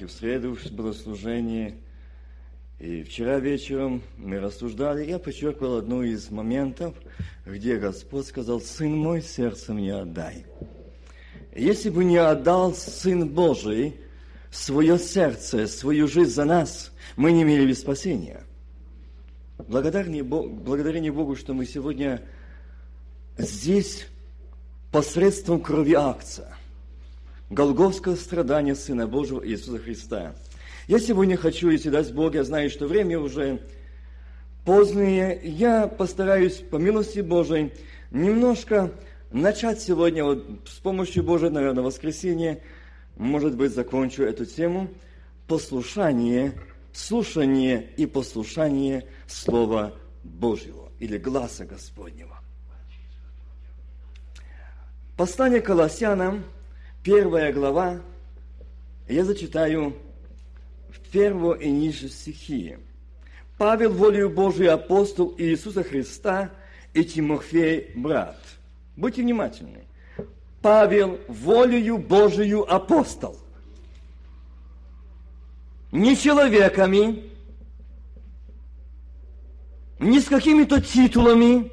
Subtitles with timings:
[0.00, 1.76] и в среду было служение.
[2.78, 6.94] И вчера вечером мы рассуждали, я подчеркивал одну из моментов,
[7.44, 10.46] где Господь сказал, «Сын мой, сердце мне отдай».
[11.54, 13.96] Если бы не отдал Сын Божий
[14.50, 18.44] свое сердце, свою жизнь за нас, мы не имели бы спасения.
[19.68, 22.22] Благодарение Богу, благодарение Богу, что мы сегодня
[23.36, 24.06] здесь
[24.90, 26.56] посредством крови акция,
[27.50, 30.34] Голговского страдания Сына Божьего Иисуса Христа.
[30.86, 33.60] Я сегодня хочу, если даст Бог, я знаю, что время уже
[34.64, 37.72] позднее, я постараюсь, по милости Божией,
[38.12, 38.92] немножко
[39.32, 42.62] начать сегодня, вот с помощью Божией, наверное, воскресенье,
[43.16, 44.88] может быть, закончу эту тему,
[45.48, 46.52] послушание,
[46.92, 52.38] слушание и послушание Слова Божьего или гласа Господнего.
[55.16, 56.44] Послание Колоссянам,
[57.02, 58.00] первая глава,
[59.08, 59.96] я зачитаю
[60.90, 62.76] в первого и ниже стихи.
[63.58, 66.50] Павел, волею Божию апостол Иисуса Христа
[66.94, 68.38] и Тимофей, брат.
[68.96, 69.84] Будьте внимательны.
[70.62, 73.36] Павел, волею Божию апостол.
[75.92, 77.24] Не человеками,
[79.98, 81.72] не с какими-то титулами,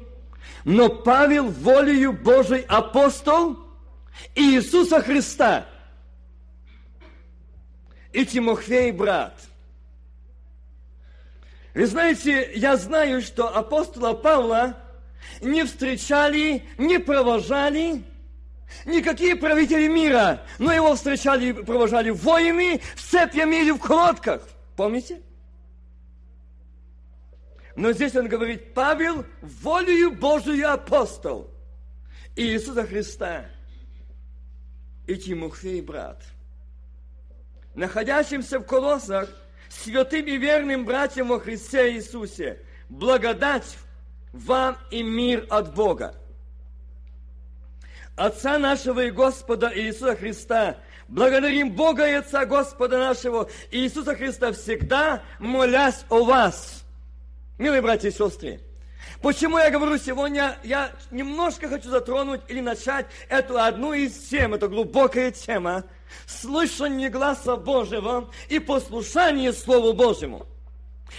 [0.64, 3.67] но Павел волею Божий апостол
[4.34, 5.66] Иисуса Христа
[8.12, 9.38] и Тимофей брат.
[11.74, 14.76] Вы знаете, я знаю, что апостола Павла
[15.40, 18.02] не встречали, не провожали
[18.84, 24.42] никакие правители мира, но его встречали и провожали воины в цепями или в колодках.
[24.76, 25.20] Помните?
[27.76, 31.48] Но здесь он говорит, Павел, волею Божию апостол
[32.34, 33.46] Иисуса Христа
[35.08, 36.22] и Тимофей, брат,
[37.74, 39.28] находящимся в колоссах,
[39.68, 43.76] святым и верным братьям во Христе Иисусе, благодать
[44.32, 46.14] вам и мир от Бога.
[48.14, 50.76] Отца нашего и Господа Иисуса Христа,
[51.08, 56.84] благодарим Бога и Отца Господа нашего Иисуса Христа всегда, молясь о вас–
[57.58, 58.60] Милые братья и сестры,
[59.22, 64.68] почему я говорю сегодня, я немножко хочу затронуть или начать эту одну из тем, это
[64.68, 65.84] глубокая тема,
[66.26, 70.46] слышание гласа Божьего и послушание Слову Божьему.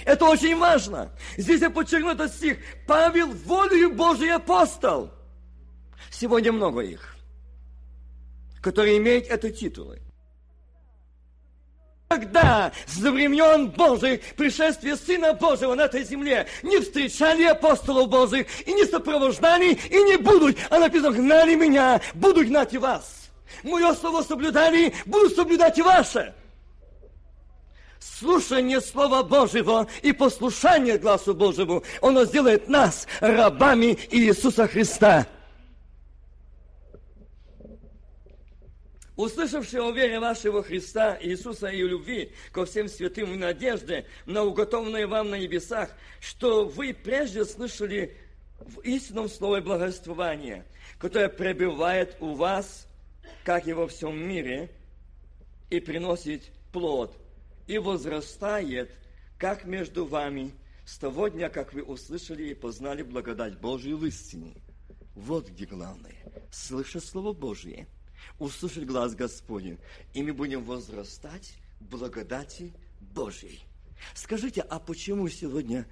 [0.05, 1.11] Это очень важно.
[1.37, 2.59] Здесь я подчеркну этот стих.
[2.85, 5.11] Павел волею Божий апостол.
[6.11, 7.15] Сегодня много их,
[8.61, 10.01] которые имеют это титулы.
[12.11, 18.73] Когда за времен Божьих пришествия Сына Божьего на этой земле не встречали апостолов Божьих и
[18.73, 23.29] не сопровождали и не будут, а написано, гнали меня, буду гнать и вас.
[23.61, 26.33] Мое слово соблюдали, буду соблюдать и ваше.
[27.99, 35.27] Слушание Слова Божьего и послушание глазу Божьему, оно сделает нас рабами Иисуса Христа.
[39.19, 45.07] Услышавшие о вере вашего Христа Иисуса и любви ко всем святым и надежды на уготованные
[45.07, 45.89] вам на небесах,
[46.21, 48.15] что вы прежде слышали
[48.61, 50.65] в истинном слове благословения,
[50.97, 52.87] которое пребывает у вас,
[53.43, 54.71] как и во всем мире,
[55.69, 57.13] и приносит плод,
[57.67, 58.89] и возрастает,
[59.37, 60.53] как между вами,
[60.85, 64.55] с того дня, как вы услышали и познали благодать Божию в истине.
[65.13, 66.15] Вот где главное.
[66.51, 67.85] Слышать Слово Божие–
[68.39, 69.77] услышать глаз Господень,
[70.13, 73.63] и мы будем возрастать благодати Божьей.
[74.13, 75.85] Скажите, а почему сегодня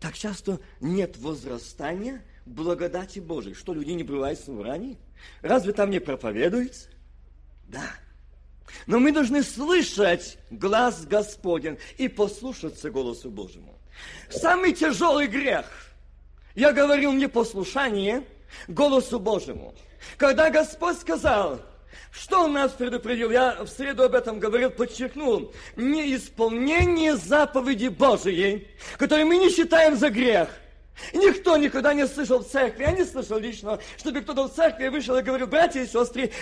[0.00, 3.54] так часто нет возрастания благодати Божьей?
[3.54, 4.98] Что, люди не бывают в собрании?
[5.40, 6.88] Разве там не проповедуется?
[7.68, 7.90] Да.
[8.86, 13.78] Но мы должны слышать глаз Господень и послушаться голосу Божьему.
[14.30, 15.66] Самый тяжелый грех,
[16.54, 18.24] я говорил, непослушание
[18.68, 19.74] голосу Божьему–
[20.16, 21.60] когда Господь сказал,
[22.10, 29.24] что Он нас предупредил, я в среду об этом говорил, подчеркнул, неисполнение заповеди Божией, которые
[29.24, 30.48] мы не считаем за грех.
[31.12, 35.16] Никто никогда не слышал в церкви, я не слышал лично, чтобы кто-то в церкви вышел
[35.16, 36.32] и говорил, братья и сестры,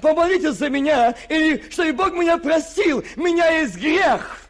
[0.00, 4.47] помолитесь за меня, или что и Бог меня простил, меня есть грех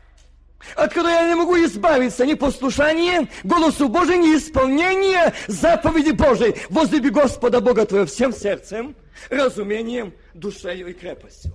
[0.77, 6.57] от которой я не могу избавиться, ни послушание голосу Божию, ни исполнение заповеди Божией.
[6.69, 8.97] Возлюби Господа Бога твоего всем сердцем,
[9.31, 11.53] разумением, душею и крепостью.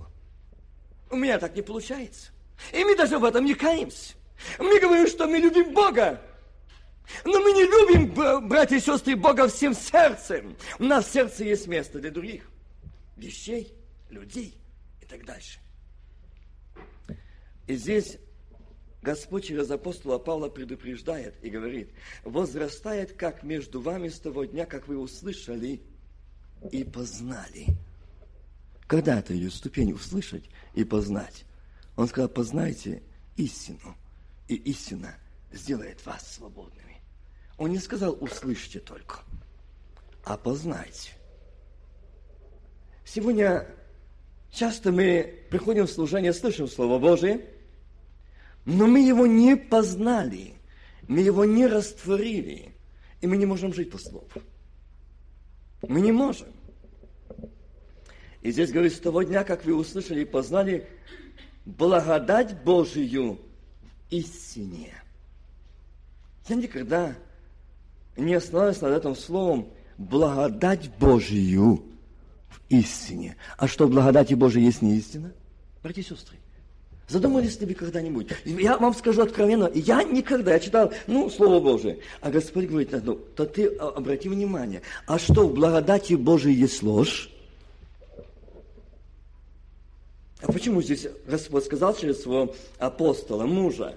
[1.10, 2.30] У меня так не получается.
[2.72, 4.14] И мы даже в этом не каемся.
[4.58, 6.20] Мы говорим, что мы любим Бога.
[7.24, 10.56] Но мы не любим, братья и сестры, Бога всем сердцем.
[10.78, 12.44] У нас в сердце есть место для других
[13.16, 13.74] вещей,
[14.10, 14.56] людей
[15.02, 15.60] и так дальше.
[17.66, 18.18] И здесь
[19.04, 21.90] Господь через апостола Павла предупреждает и говорит,
[22.24, 25.82] возрастает как между вами с того дня, как вы услышали
[26.72, 27.66] и познали.
[28.86, 31.44] Когда это ее ступень услышать и познать?
[31.96, 33.02] Он сказал, познайте
[33.36, 33.94] истину,
[34.48, 35.14] и истина
[35.52, 37.02] сделает вас свободными.
[37.58, 39.18] Он не сказал, услышьте только,
[40.24, 41.10] а познайте.
[43.04, 43.66] Сегодня
[44.50, 47.53] часто мы приходим в служение, слышим Слово Божие,
[48.64, 50.54] но мы его не познали,
[51.06, 52.74] мы его не растворили,
[53.20, 54.28] и мы не можем жить по Слову.
[55.86, 56.48] Мы не можем.
[58.42, 60.86] И здесь говорится, с того дня, как вы услышали и познали
[61.64, 63.38] благодать Божию
[63.82, 64.94] в истине.
[66.48, 67.14] Я никогда
[68.16, 71.82] не останавливался над этим словом благодать Божию
[72.48, 73.36] в истине.
[73.56, 75.32] А что в благодати Божией есть не истина?
[75.82, 76.36] Братья и сестры,
[77.08, 78.28] задумались ли вы когда-нибудь?
[78.44, 83.14] Я вам скажу откровенно, я никогда, я читал, ну, Слово Божие, а Господь говорит, ну,
[83.14, 87.30] то ты обрати внимание, а что в благодати Божией есть ложь?
[90.40, 93.96] А почему здесь Господь сказал через своего апостола, мужа,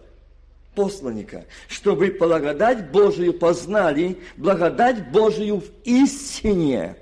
[0.78, 6.96] посланника, чтобы благодать Божию познали, благодать Божию в истине.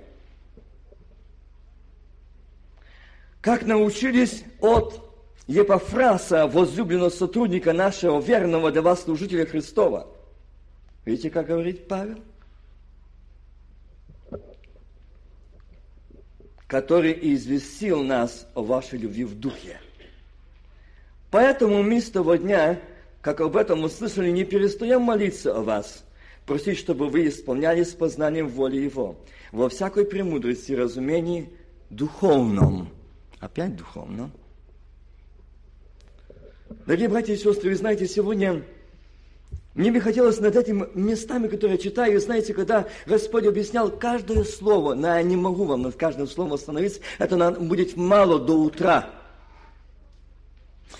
[3.41, 5.04] Как научились от
[5.47, 10.07] Епофраса, возлюбленного сотрудника нашего верного для вас служителя Христова.
[11.05, 12.19] Видите, как говорит Павел?
[16.67, 19.77] который известил нас о вашей любви в духе.
[21.31, 22.79] Поэтому мы с того дня,
[23.21, 26.03] как об этом услышали, не перестаем молиться о вас,
[26.45, 29.15] просить, чтобы вы исполнялись познанием воли Его,
[29.51, 31.49] во всякой премудрости и разумении
[31.89, 32.89] духовном.
[33.39, 34.31] Опять духовном.
[36.85, 38.61] Дорогие братья и сестры, вы знаете, сегодня
[39.73, 45.07] мне бы хотелось над этими местами, которые читаю, знаете, когда Господь объяснял каждое слово, но
[45.07, 49.09] я не могу вам над каждым словом остановиться, это нам будет мало до утра.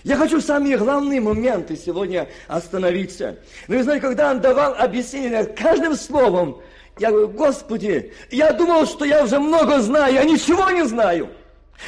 [0.04, 3.38] Я хочу самые главные моменты сегодня остановиться.
[3.68, 6.62] Но вы знаете, когда он давал объяснение каждым словом,
[6.98, 11.30] я говорю, Господи, я думал, что я уже много знаю, я ничего не знаю.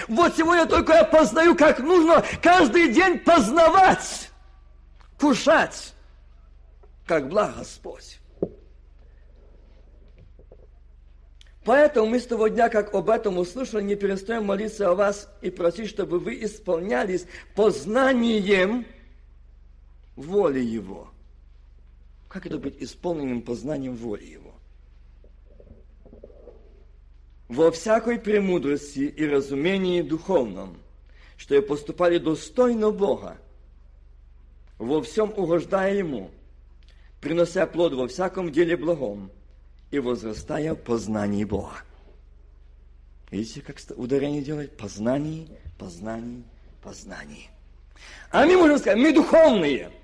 [0.07, 4.29] Вот сегодня только я познаю, как нужно каждый день познавать,
[5.19, 5.93] кушать
[7.07, 8.19] как благ Господь.
[11.63, 15.49] Поэтому мы с того дня, как об этом услышали, не перестаем молиться о вас и
[15.49, 17.25] просить, чтобы вы исполнялись
[17.55, 18.85] познанием
[20.15, 21.09] воли Его.
[22.29, 24.46] Как это быть исполненным познанием воли Его?
[27.47, 30.77] Во всякой премудрости и разумении духовном,
[31.37, 33.37] что и поступали достойно Бога,
[34.77, 36.31] во всем угождая Ему–
[37.21, 39.31] принося плод во всяком деле благом
[39.91, 41.83] и возрастая в познании Бога.
[43.31, 44.77] Видите, как ударение делает?
[44.77, 45.47] Познание,
[45.77, 46.43] познание,
[46.81, 47.49] познание.
[48.31, 49.91] А мы можем сказать, мы духовные–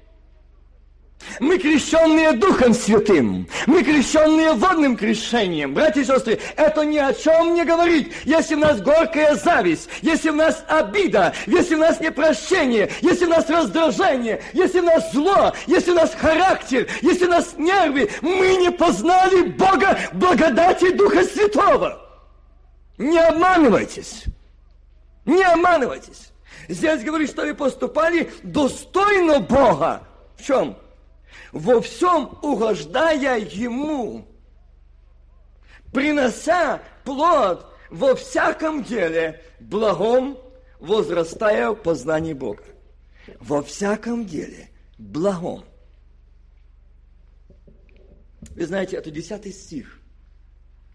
[1.39, 3.47] мы крещенные Духом Святым.
[3.65, 5.73] Мы крещенные водным крещением.
[5.73, 8.13] Братья и сестры, это ни о чем не говорит.
[8.23, 13.29] Если у нас горькая зависть, если у нас обида, если у нас непрощение, если у
[13.29, 18.55] нас раздражение, если у нас зло, если у нас характер, если у нас нервы, мы
[18.55, 21.99] не познали Бога благодати Духа Святого.
[22.97, 24.25] Не обманывайтесь.
[25.25, 26.31] Не обманывайтесь.
[26.67, 30.03] Здесь говорит, что вы поступали достойно Бога.
[30.37, 30.77] В чем?
[31.51, 34.27] Во всем угождая Ему,
[35.91, 40.37] принося плод во всяком деле благом,
[40.79, 42.63] возрастая в познании Бога.
[43.39, 45.63] Во всяком деле благом.
[48.55, 49.99] Вы знаете, это десятый стих.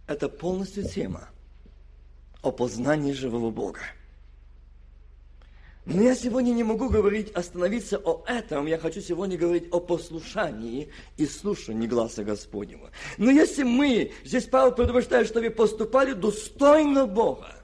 [0.06, 1.28] Это полностью тема
[2.42, 3.80] о познании живого Бога.
[5.88, 8.66] Но я сегодня не могу говорить, остановиться о этом.
[8.66, 12.90] Я хочу сегодня говорить о послушании и слушании глаза Господнего.
[13.16, 17.54] Но если мы, здесь Павел предупреждает, что вы поступали достойно Бога.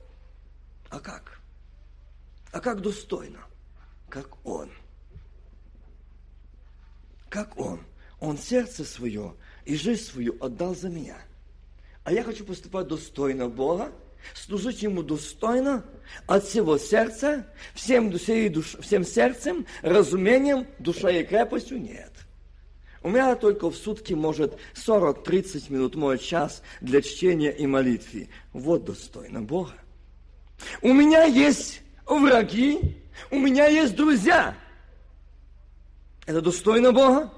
[0.88, 1.38] А как?
[2.50, 3.40] А как достойно?
[4.08, 4.70] Как Он.
[7.28, 7.80] Как Он.
[8.20, 9.34] Он сердце свое
[9.66, 11.18] и жизнь свою отдал за меня.
[12.04, 13.92] А я хочу поступать достойно Бога,
[14.32, 15.84] служить Ему достойно
[16.26, 22.12] от всего сердца, всем, душ, всем сердцем, разумением, душой и крепостью нет.
[23.02, 28.30] У меня только в сутки может 40-30 минут, мой час для чтения и молитвы.
[28.54, 29.74] Вот достойно Бога.
[30.80, 32.96] У меня есть враги,
[33.30, 34.56] у меня есть друзья.
[36.26, 37.30] Это достойно Бога?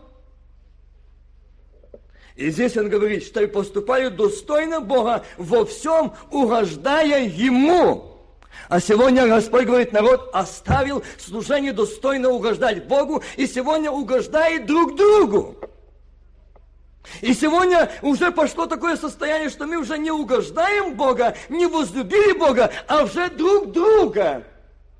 [2.36, 8.12] И здесь он говорит, что и поступают достойно Бога во всем, угождая Ему.
[8.68, 15.56] А сегодня Господь говорит, народ оставил служение достойно угождать Богу, и сегодня угождает друг другу.
[17.20, 22.70] И сегодня уже пошло такое состояние, что мы уже не угождаем Бога, не возлюбили Бога,
[22.88, 24.42] а уже друг друга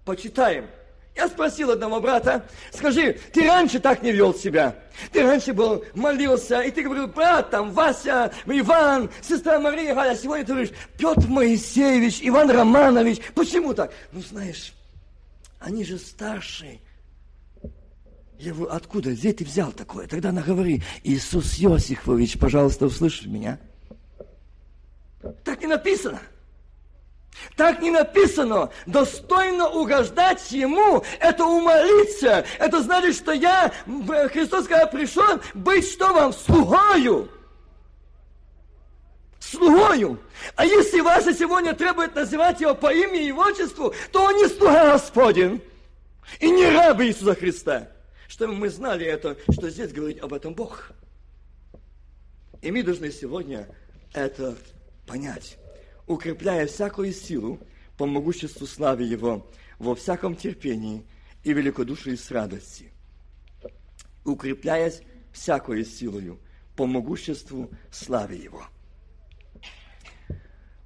[0.05, 0.69] почитаем.
[1.17, 4.77] Я спросил одного брата, скажи, ты раньше так не вел себя?
[5.13, 10.45] Ты раньше был, молился, и ты говорил, брат, там, Вася, Иван, сестра Мария, а сегодня
[10.45, 13.23] ты говоришь, Петр Моисеевич, Иван Романович.
[13.35, 13.93] Почему так?
[14.13, 14.75] Ну, знаешь,
[15.59, 16.81] они же старшие.
[18.39, 19.13] Я говорю, откуда?
[19.13, 20.07] Где ты взял такое?
[20.07, 23.59] Тогда наговори, Иисус Иосифович, пожалуйста, услышь меня.
[25.45, 26.21] Так не написано.
[27.57, 28.71] Так не написано.
[28.87, 32.45] Достойно угождать Ему, это умолиться.
[32.59, 33.73] Это значит, что я,
[34.33, 36.33] Христос, когда пришел, быть что вам?
[36.33, 37.31] Слугою.
[39.41, 40.19] Слугою.
[40.55, 44.93] А если ваша сегодня требует называть его по имени и отчеству, то он не слуга
[44.93, 45.63] Господень
[46.41, 47.89] и не раб Иисуса Христа.
[48.29, 50.91] Чтобы мы знали это, что здесь говорит об этом Бог.
[52.61, 53.69] И мы должны сегодня
[54.13, 54.57] это
[55.07, 55.57] понять
[56.07, 57.59] укрепляя всякую силу
[57.97, 61.05] по могуществу славы Его во всяком терпении
[61.45, 62.93] и великодушии с радости,
[64.25, 66.39] укрепляясь всякую силою
[66.77, 68.65] по могуществу славы Его.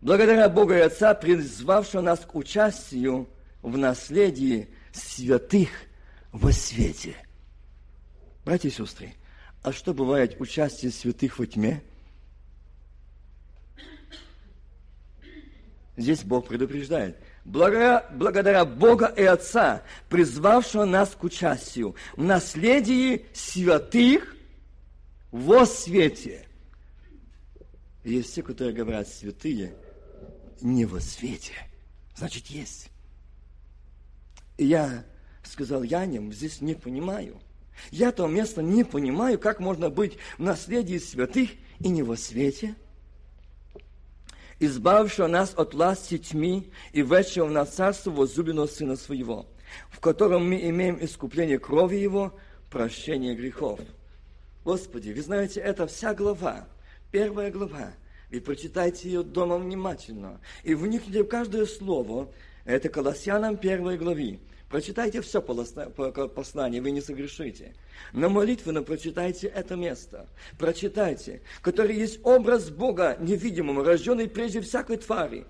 [0.00, 3.28] Благодаря Бога и Отца, призвавшего нас к участию
[3.60, 5.68] в наследии святых
[6.32, 7.16] во свете.
[8.44, 9.12] Братья и сестры,
[9.62, 11.82] а что бывает участие святых во тьме–
[16.00, 17.18] Здесь Бог предупреждает.
[17.44, 24.34] Благодаря, благодаря Бога и Отца, призвавшего нас к участию в наследии святых
[25.30, 26.46] во свете.
[28.02, 29.74] Есть те, которые говорят, святые
[30.62, 31.52] не во свете.
[32.16, 32.88] Значит, есть.
[34.56, 35.04] Я
[35.42, 37.40] сказал, я не, здесь не понимаю.
[37.90, 42.74] Я то место не понимаю, как можно быть в наследии святых и не во свете–
[44.60, 49.46] избавившего нас от власти тьмы и введшего в нас царство возлюбленного Сына Своего,
[49.90, 52.38] в котором мы имеем искупление крови Его,
[52.70, 53.80] прощение грехов.
[54.64, 56.68] Господи, вы знаете, это вся глава,
[57.10, 57.92] первая глава.
[58.30, 62.28] Вы прочитайте ее дома внимательно и вникните в каждое слово.
[62.64, 64.38] Это Колоссянам первой главе.
[64.70, 67.74] Прочитайте все послание, вы не согрешите.
[68.12, 70.28] Но молитвенно прочитайте это место.
[70.58, 75.44] Прочитайте, который есть образ Бога невидимого, рожденный прежде всякой твари.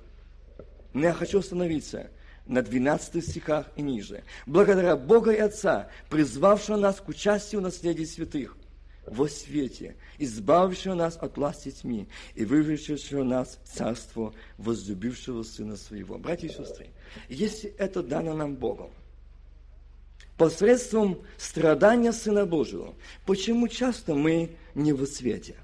[0.95, 2.11] Но я хочу остановиться
[2.47, 4.25] на 12 стихах и ниже.
[4.47, 8.57] Благодаря Бога и Отца, призвавшего нас к участию в наследии святых,
[9.05, 16.17] во свете, избавившего нас от власти тьмы и выведшего нас в царство возлюбившего Сына Своего.
[16.17, 16.89] Братья и сестры,
[17.29, 18.91] если это дано нам Богом,
[20.41, 22.95] посредством страдания Сына Божьего.
[23.27, 25.55] Почему часто мы не во свете?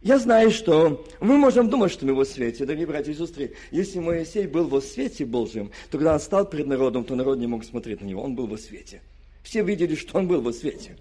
[0.00, 3.52] Я знаю, что мы можем думать, что мы во свете, дорогие братья и сестры.
[3.70, 7.46] Если Моисей был во свете Божьем, то когда он стал перед народом, то народ не
[7.46, 8.22] мог смотреть на него.
[8.22, 9.02] Он был во свете.
[9.42, 10.96] Все видели, что он был во свете.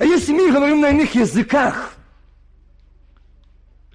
[0.00, 1.98] А если мы говорим на иных языках,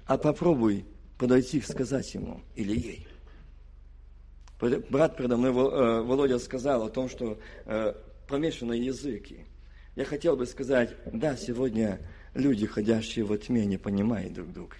[0.06, 0.86] а попробуй
[1.18, 3.06] подойти и сказать ему или ей–
[4.70, 7.94] Брат передо мной, э, Володя, сказал о том, что э,
[8.28, 9.44] помешанные языки.
[9.96, 12.00] Я хотел бы сказать, да, сегодня
[12.34, 14.76] люди, ходящие во тьме, не понимают друг друга.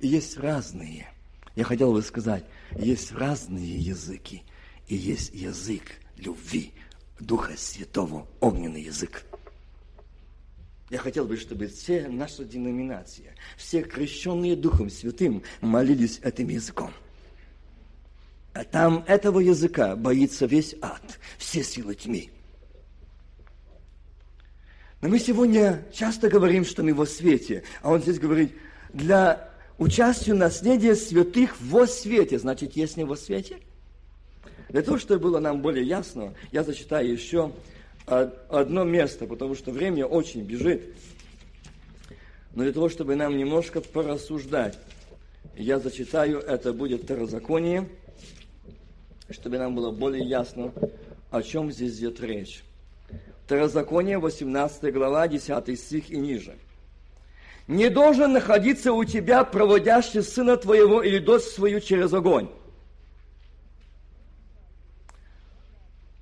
[0.00, 1.08] И есть разные.
[1.54, 2.44] Я хотел бы сказать,
[2.76, 4.42] есть разные языки.
[4.88, 5.82] И есть язык
[6.16, 6.72] любви
[7.18, 9.24] Духа Святого, огненный язык.
[10.90, 16.92] Я хотел бы, чтобы все наша деноминация, все крещенные Духом Святым молились этим языком–
[18.56, 22.30] а там этого языка боится весь ад, все силы тьмы.
[25.02, 28.54] Но мы сегодня часто говорим, что мы во свете, а он здесь говорит,
[28.94, 33.58] для участия наследия святых во свете, значит, есть не во свете?
[34.70, 37.52] Для того, чтобы было нам более ясно, я зачитаю еще
[38.06, 40.94] одно место, потому что время очень бежит.
[42.54, 44.78] Но для того, чтобы нам немножко порассуждать,
[45.56, 47.86] я зачитаю, это будет Второзаконие,
[49.30, 50.72] чтобы нам было более ясно,
[51.30, 52.64] о чем здесь идет речь.
[53.44, 56.56] Второзаконие, 18 глава, 10 стих и ниже.
[57.68, 62.48] «Не должен находиться у тебя проводящий сына твоего или дочь свою через огонь».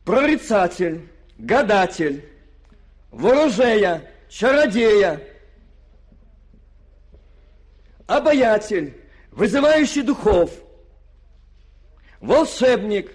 [0.04, 1.08] прорицатель,
[1.38, 2.28] гадатель,
[3.11, 5.20] ворожея, чародея,
[8.06, 10.50] обаятель, вызывающий духов,
[12.25, 13.12] волшебник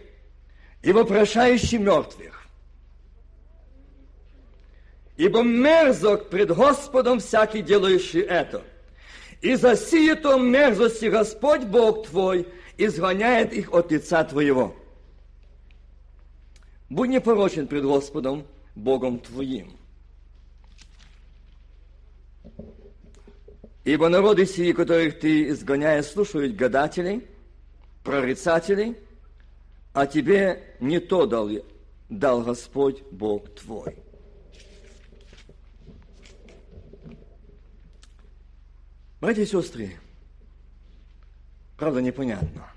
[0.82, 2.48] и вопрошающий мертвых.
[5.18, 8.64] Ибо мерзок пред Господом всякий, делающий это.
[9.42, 12.48] И за сие то мерзости Господь Бог твой
[12.78, 14.76] изгоняет их от лица твоего.
[16.90, 19.74] Будь непорочен пред Господом Богом твоим.
[23.84, 27.28] Ибо народы сии, которых ты изгоняешь, слушают гадателей,
[28.10, 28.98] прорицателей,
[29.94, 31.48] а тебе не то дал,
[32.10, 33.98] дал Господь Бог твой.
[39.22, 39.96] Братья и сестры,
[41.78, 42.72] правда непонятно,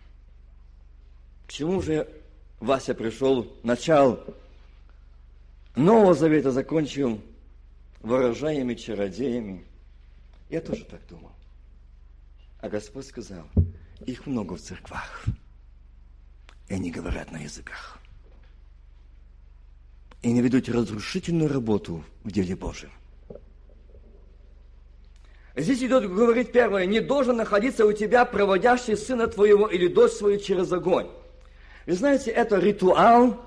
[1.47, 2.07] к чему же
[2.61, 4.21] Вася пришел, начал
[5.77, 7.19] Нового Завета, закончил
[8.03, 9.65] ворожаями, чародеями–
[10.51, 11.33] я тоже так думал.
[12.61, 13.47] А Господь сказал,
[14.07, 15.25] их много в церквах.
[16.69, 17.99] И они говорят на языках.
[20.23, 22.91] И не ведут разрушительную работу в деле Божьем.
[25.55, 30.39] Здесь идет говорить первое, не должен находиться у тебя проводящий сына твоего или дочь свою
[30.39, 31.09] через огонь.
[31.87, 33.39] Вы знаете, это ритуал,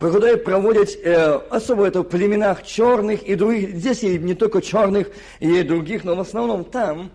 [0.00, 5.10] Когда проводят, э, особо это в племенах черных и других, здесь и не только черных,
[5.40, 7.12] и других, но в основном там,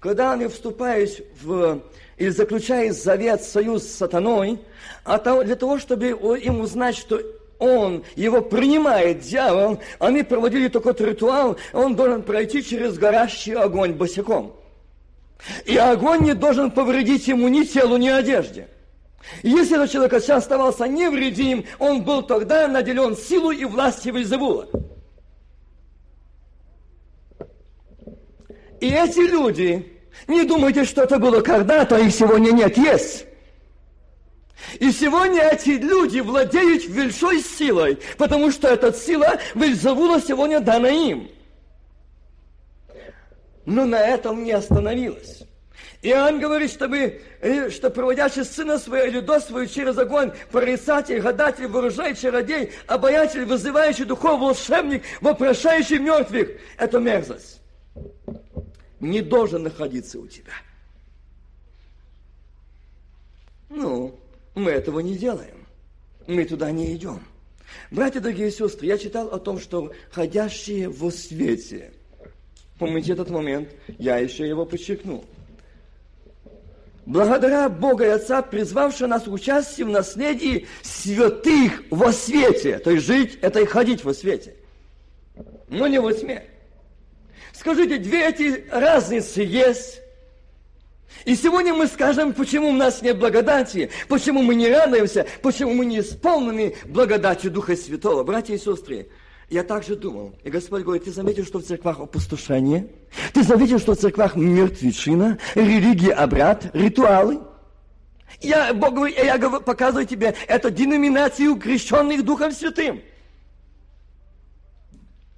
[0.00, 1.10] когда они вступают
[1.42, 1.82] в,
[2.16, 4.58] или заключают завет, союз с сатаной,
[5.04, 7.20] а то, для того, чтобы им узнать, что
[7.58, 14.56] он, его принимает дьявол, они проводили такой ритуал, он должен пройти через горящий огонь босиком.
[15.66, 18.68] И огонь не должен повредить ему ни телу, ни одежде.
[19.42, 24.68] Если этот человек оставался невредим, он был тогда наделен силой и властью Вельзевула.
[28.80, 29.86] И эти люди,
[30.26, 33.26] не думайте, что это было когда-то, их сегодня нет, есть.
[34.78, 41.30] И сегодня эти люди владеют большой силой, потому что эта сила Вельзевула сегодня дана им.
[43.66, 45.42] Но на этом не остановилась.
[46.02, 51.66] Иоанн говорит, чтобы, э, что проводящий сына своего или дочь свою через огонь, прорицатель, гадатель,
[51.66, 56.52] вооружай, чародей, обаятель, вызывающий духов, волшебник, вопрошающий мертвых.
[56.78, 57.60] Это мерзость.
[59.00, 60.52] Не должен находиться у тебя.
[63.68, 64.18] Ну,
[64.54, 65.66] мы этого не делаем.
[66.26, 67.22] Мы туда не идем.
[67.90, 71.92] Братья, дорогие сестры, я читал о том, что ходящие во свете.
[72.78, 73.70] Помните этот момент?
[73.98, 75.24] Я еще его подчеркнул
[77.10, 82.78] благодаря Бога и Отца, призвавшего нас к участию в наследии святых во свете.
[82.78, 84.54] То есть жить– это и ходить во свете,
[85.68, 86.44] но не во тьме.
[87.60, 90.00] Скажите, две эти разницы есть.
[91.26, 95.84] И сегодня мы скажем, почему у нас нет благодати, почему мы не радуемся, почему мы
[95.84, 98.24] не исполнены благодатью Духа Святого.
[98.24, 99.10] Братья и сестры,
[99.50, 102.88] я также думал, и Господь говорит, ты заметил, что в церквах опустошение?
[103.34, 107.40] Ты заметил, что в церквах мертвечина, религия, обряд, ритуалы?
[108.40, 113.02] Я, Бог говорит, я показываю тебе, это деноминацию крещенных Духом Святым.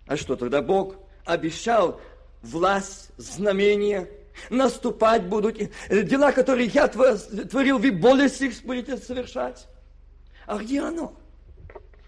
[0.07, 2.01] А что тогда Бог обещал
[2.43, 4.09] власть, знамения,
[4.51, 9.67] наступать будут, дела, которые я творил, вы более их будете совершать.
[10.47, 11.15] А где оно?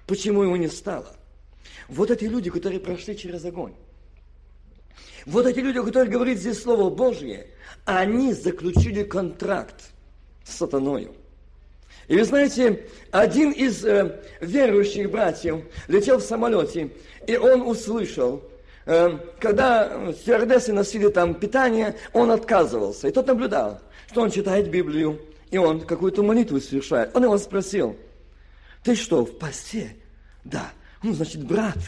[0.06, 1.16] Почему его не стало?
[1.88, 3.74] Вот эти люди, которые прошли через огонь.
[5.26, 7.48] Вот эти люди, которые говорят здесь Слово Божье,
[7.84, 9.92] они заключили контракт
[10.44, 11.14] с сатаною.
[12.08, 16.90] И вы знаете, один из э, верующих братьев летел в самолете,
[17.26, 18.53] и он услышал, э,
[18.84, 23.08] когда стюардессы носили там питание, он отказывался.
[23.08, 25.20] И тот наблюдал, что он читает Библию,
[25.50, 27.14] и он какую-то молитву совершает.
[27.16, 27.96] Он его спросил,
[28.82, 29.96] ты что, в посте?
[30.44, 30.72] Да.
[31.02, 31.78] Ну, значит, брат.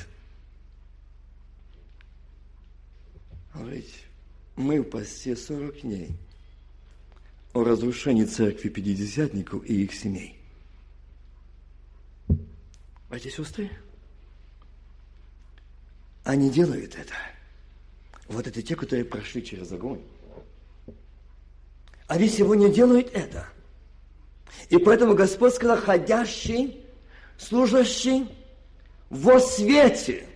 [3.55, 3.87] Говорит,
[4.57, 6.11] мы в посте 40 дней
[7.53, 10.39] о разрушении церкви пятидесятников и их семей.
[13.09, 13.71] Братья и сестры,
[16.27, 17.15] они делают это.
[18.27, 20.01] Вот это те, которые прошли через огонь.
[22.09, 23.47] Они сегодня делают это.
[24.69, 26.85] И поэтому Господь сказал, ходящий,
[27.39, 28.29] служащий,
[29.09, 30.27] во свете.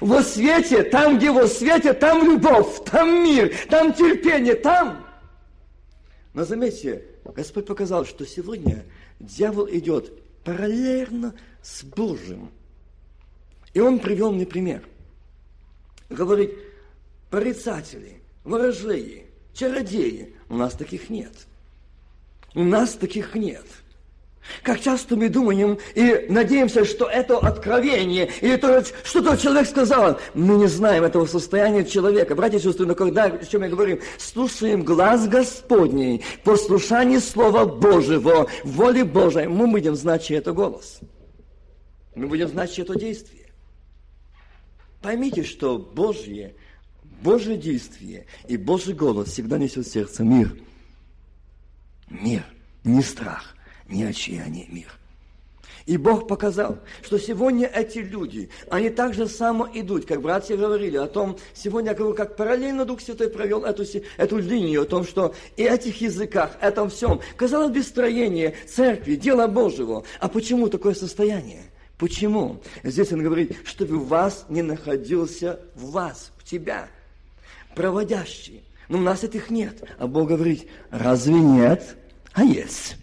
[0.00, 5.06] Во свете, там, где во свете, там любовь, там мир, там терпение, там.
[6.34, 8.84] Но заметьте, Господь показал, что сегодня
[9.20, 10.10] дьявол идет
[10.42, 12.50] параллельно с Божьим.
[13.74, 14.82] И он привел мне пример.
[16.08, 16.54] Говорит,
[17.30, 21.32] порицатели, ворожеи, чародеи, у нас таких нет.
[22.54, 23.66] У нас таких нет–
[24.62, 30.18] как часто мы думаем и надеемся, что это откровение, или то, что-то человек сказал.
[30.34, 32.34] Мы не знаем этого состояния человека.
[32.34, 38.48] Братья и сестры, но когда, о чем я говорим, слушаем глаз Господний, послушание Слова Божьего,
[38.64, 41.00] воли Божией, мы будем знать, чей это голос.
[42.14, 43.35] Мы будем знать, чье это действие.
[45.06, 46.56] Поймите, что Божье,
[47.22, 50.58] Божье действие и Божий голос всегда несет в сердце мир.
[52.10, 52.44] Мир,
[52.82, 53.54] не страх
[53.88, 54.98] ни отчаяние мир.
[55.86, 60.96] И Бог показал, что сегодня эти люди, они так же само идут, как братья говорили
[60.96, 63.84] о том, сегодня я говорю, как параллельно Дух Святой провел эту,
[64.16, 69.46] эту линию, о том, что и этих языках, этом всем, казалось бы, строение церкви, дело
[69.46, 70.02] Божьего.
[70.18, 71.62] А почему такое состояние?
[71.98, 72.60] Почему?
[72.82, 76.88] Здесь он говорит, чтобы вас не находился в вас, в тебя,
[77.74, 78.62] проводящий.
[78.88, 79.82] Но у нас этих нет.
[79.98, 81.96] А Бог говорит, разве нет?
[82.34, 82.96] А есть.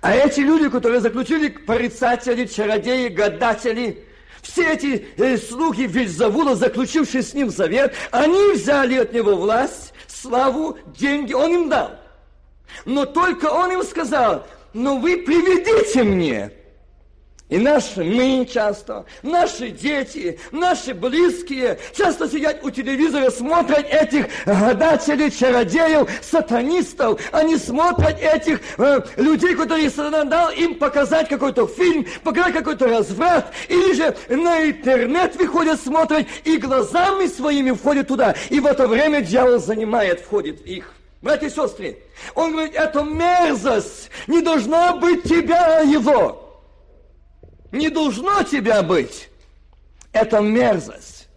[0.00, 4.04] А эти люди, которые заключили порицатели, чародеи, гадатели,
[4.42, 10.76] все эти э, слуги Вильзавула, заключившие с ним завет, они взяли от него власть, славу,
[10.98, 11.92] деньги, он им дал.
[12.84, 16.50] Но только он им сказал, ну вы приведите мне
[17.50, 25.30] и наши, мы часто, наши дети, наши близкие часто сидят у телевизора, смотрят этих гадателей,
[25.30, 27.20] чародеев, сатанистов.
[27.32, 33.52] Они смотрят этих э, людей, которые сатана дал им показать какой-то фильм, показать какой-то разврат.
[33.68, 38.34] Или же на интернет выходят, смотрят и глазами своими входят туда.
[38.48, 40.94] И в это время дьявол занимает, входит в их.
[41.20, 41.98] Братья и сестры,
[42.34, 46.43] он говорит, это мерзость, не должна быть тебя, его
[47.74, 49.28] не должно тебя быть.
[50.12, 51.28] Это мерзость.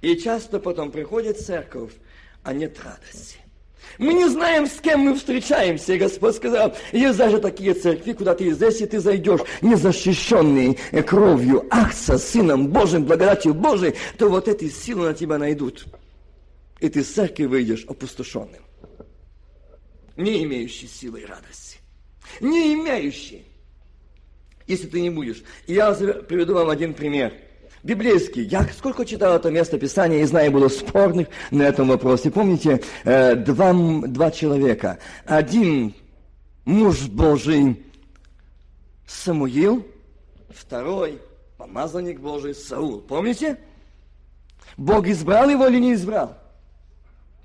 [0.00, 1.92] И часто потом приходит церковь,
[2.42, 3.38] а нет радости.
[3.98, 5.94] Мы не знаем, с кем мы встречаемся.
[5.94, 11.66] И Господь сказал, есть даже такие церкви, куда ты здесь, и ты зайдешь, незащищенный кровью,
[11.70, 15.86] ах, со Сыном Божьим, благодатью Божией, то вот эти силы на тебя найдут.
[16.80, 18.62] И ты с церкви выйдешь опустошенным,
[20.16, 21.78] не имеющий силы и радости,
[22.40, 23.44] не имеющий
[24.66, 25.42] если ты не будешь.
[25.66, 27.32] И я приведу вам один пример.
[27.82, 28.44] Библейский.
[28.44, 32.30] Я сколько читал это место Писания и знаю, было спорных на этом вопросе.
[32.30, 34.98] Помните, э, два, два человека.
[35.26, 35.94] Один
[36.64, 37.84] муж Божий
[39.06, 39.86] Самуил,
[40.48, 41.20] второй
[41.58, 43.02] помазанник Божий Саул.
[43.02, 43.58] Помните?
[44.78, 46.38] Бог избрал его или не избрал?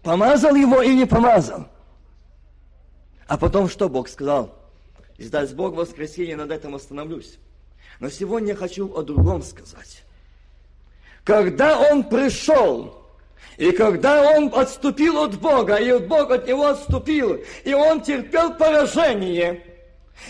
[0.03, 1.67] Помазал его или не помазал?
[3.27, 4.58] А потом что Бог сказал?
[5.19, 7.37] И даст Бог воскресенье, над этим остановлюсь.
[7.99, 10.03] Но сегодня я хочу о другом сказать.
[11.25, 13.05] Когда он пришел,
[13.57, 19.61] и когда он отступил от Бога, и Бог от него отступил, и он терпел поражение,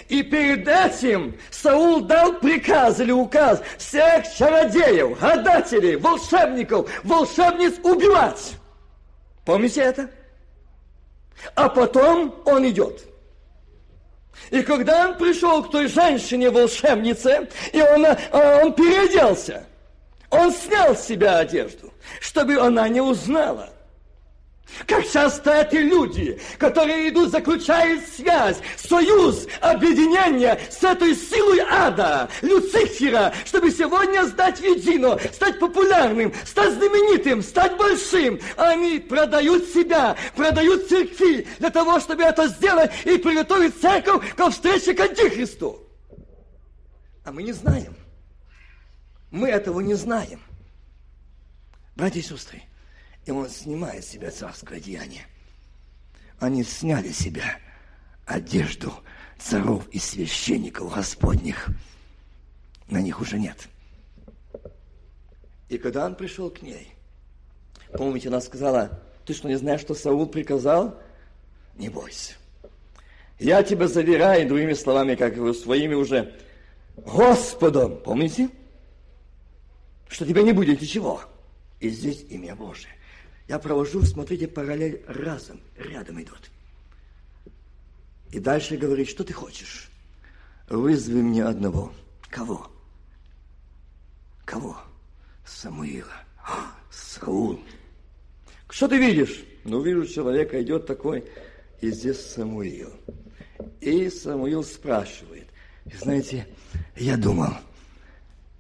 [0.08, 8.56] и перед этим Саул дал приказ или указ всех чародеев, гадателей, волшебников, волшебниц убивать.
[9.45, 10.10] Помните это?
[11.54, 13.09] А потом он идет.
[14.52, 19.65] И когда он пришел к той женщине-волшебнице, и он, а, он переоделся,
[20.30, 23.70] он снял с себя одежду, чтобы она не узнала–
[24.88, 33.34] как часто эти люди, которые идут, заключают связь, союз, объединение с этой силой ада, Люцифера,
[33.45, 38.39] чтобы сегодня стать едино, стать популярным, стать знаменитым, стать большим.
[38.58, 44.93] Они продают себя, продают церкви для того, чтобы это сделать и приготовить церковь ко встрече
[44.93, 45.86] к Антихристу.
[47.25, 47.95] А мы не знаем.
[49.32, 50.41] Мы этого не знаем.
[51.95, 52.63] Братья и сестры,
[53.30, 55.28] и он снимает с себя царское одеяние.
[56.39, 57.60] Они сняли себя
[58.26, 58.92] одежду
[59.38, 61.68] царов и священников Господних.
[62.88, 63.68] На них уже нет.
[65.68, 66.92] И когда он пришел к ней,
[67.94, 71.00] помните, она сказала, ты что, не знаешь, что Саул приказал?
[71.76, 72.34] Не бойся.
[73.38, 76.34] Я тебя заверяю, другими словами, как вы своими уже,
[76.98, 78.50] Господом, помните?
[80.08, 81.22] Что тебе не будет ничего.
[81.80, 82.99] И здесь имя Божие.
[83.50, 86.52] Я провожу, смотрите, параллель разом, рядом идут.
[88.32, 89.90] И дальше говорит, что ты хочешь?
[90.70, 91.92] Вызови мне одного.
[92.30, 92.72] Кого?
[94.46, 94.78] Кого?
[95.44, 96.14] Самуила.
[96.38, 97.60] А, Саул.
[98.70, 99.44] Что ты видишь?
[99.64, 101.26] Ну, вижу, человека идет такой,
[101.82, 102.94] и здесь Самуил.
[103.82, 105.48] И Самуил спрашивает,
[105.86, 106.48] И знаете,
[106.96, 107.56] я думал,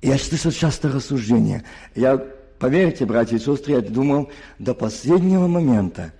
[0.01, 1.63] я слышал часто рассуждения.
[1.93, 2.17] Я,
[2.59, 6.13] поверьте, братья и сестры, я думал до последнего момента,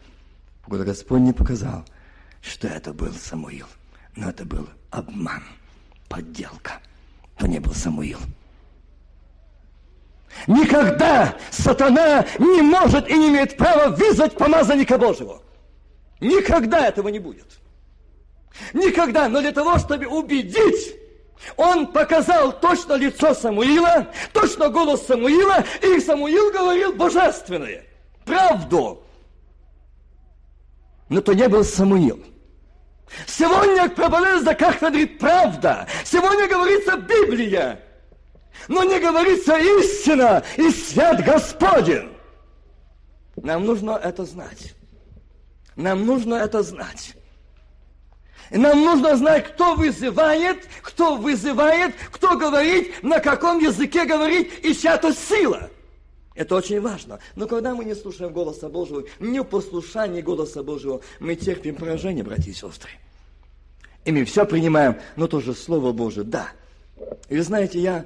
[0.66, 1.86] когда Господь мне показал,
[2.42, 3.68] что это был Самуил.
[4.16, 5.44] Но это был обман,
[6.08, 6.80] подделка.
[7.38, 8.20] То не был Самуил.
[10.48, 15.42] Никогда сатана не может и не имеет права вызвать помазанника Божьего.
[16.22, 17.60] Никогда этого не будет.
[18.74, 19.30] Никогда.
[19.30, 20.96] Но для того, чтобы убедить,
[21.58, 27.86] он показал точно лицо Самуила, точно голос Самуила, и Самуил говорил божественное,
[28.26, 29.04] правду.
[31.08, 32.24] Но то не был Самуил.
[33.26, 35.88] Сегодня проповедуется, как говорит правда.
[36.06, 37.82] Сегодня говорится Библия.
[38.68, 42.12] Но не говорится истина и свят Господень.
[43.38, 44.76] Нам нужно это знать.
[45.76, 47.16] Нам нужно это знать.
[48.52, 54.98] Нам нужно знать, кто вызывает, кто вызывает, кто говорит, на каком языке говорит, и чья
[54.98, 55.70] то сила.
[56.34, 57.20] Это очень важно.
[57.36, 62.24] Но когда мы не слушаем голоса Божьего, не в послушании голоса Божьего, мы терпим поражение,
[62.24, 62.92] братья и сестры.
[64.06, 66.50] И мы все принимаем, но тоже Слово Божие, да.
[67.28, 68.06] И вы знаете, я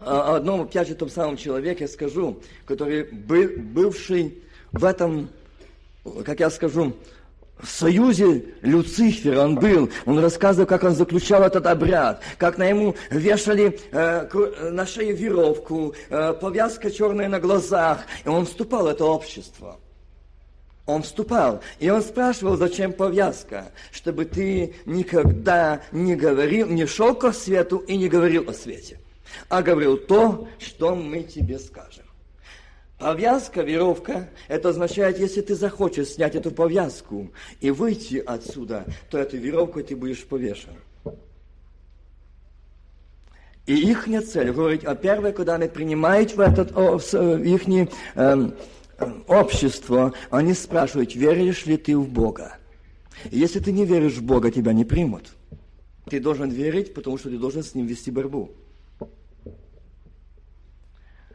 [0.00, 5.28] о одном, опять же, том самом человеке скажу, который был, бывший в этом,
[6.24, 6.94] как я скажу,
[7.58, 9.90] в союзе Люцифера он был.
[10.04, 15.94] Он рассказывал, как он заключал этот обряд, как на ему вешали э, на шее веровку,
[16.10, 18.00] э, повязка черная на глазах.
[18.24, 19.78] И он вступал в это общество.
[20.84, 27.32] Он вступал, и он спрашивал, зачем повязка, чтобы ты никогда не говорил, не шел ко
[27.32, 29.00] свету и не говорил о свете,
[29.48, 32.05] а говорил то, что мы тебе скажем.
[32.98, 37.30] Повязка, веровка, это означает, если ты захочешь снять эту повязку
[37.60, 40.72] и выйти отсюда, то эту веровку ты будешь повешен.
[43.66, 47.62] И их цель, говорить о первой, когда они принимают в этот, в их
[48.14, 48.50] э,
[49.26, 52.56] общество, они спрашивают, веришь ли ты в Бога?
[53.30, 55.32] Если ты не веришь в Бога, тебя не примут.
[56.08, 58.52] Ты должен верить, потому что ты должен с ним вести борьбу.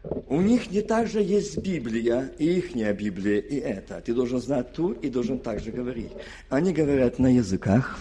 [0.03, 4.01] У них не так же есть Библия, и ихняя Библия, и это.
[4.01, 6.11] Ты должен знать ту и должен также говорить.
[6.49, 7.99] Они говорят на языках,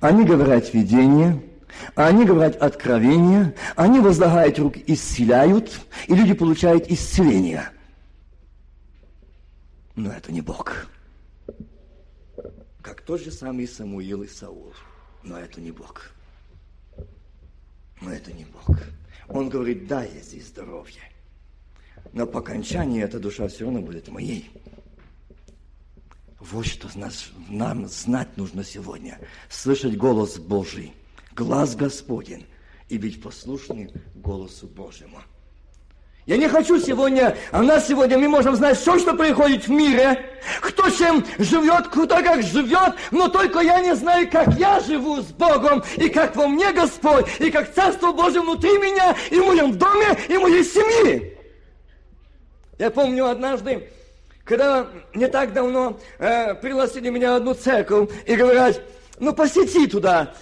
[0.00, 1.42] они говорят видение,
[1.94, 7.70] они говорят откровение, они возлагают руки, исцеляют, и люди получают исцеление.
[9.94, 10.88] Но это не Бог.
[12.82, 14.74] Как тот же самый Самуил и Саул.
[15.22, 16.10] Но это не Бог.
[18.02, 18.76] Но это не Бог.
[19.28, 21.02] Он говорит, да, я здесь здоровье.
[22.12, 24.50] Но по окончании эта душа все равно будет моей.
[26.38, 26.88] Вот что
[27.48, 29.18] нам знать нужно сегодня.
[29.48, 30.92] Слышать голос Божий,
[31.34, 32.46] глаз Господень
[32.88, 35.20] и быть послушным голосу Божьему.
[36.26, 39.70] Я не хочу сегодня, а у нас сегодня мы можем знать все, что происходит в
[39.70, 40.18] мире,
[40.60, 45.26] кто чем живет, кто как живет, но только я не знаю, как я живу с
[45.26, 49.78] Богом, и как во мне Господь, и как Царство Божье внутри меня, и в моем
[49.78, 51.38] доме, и в моей семье.
[52.76, 53.88] Я помню однажды,
[54.44, 58.82] когда не так давно э, пригласили меня в одну церковь и говорят,
[59.20, 60.34] ну посети туда.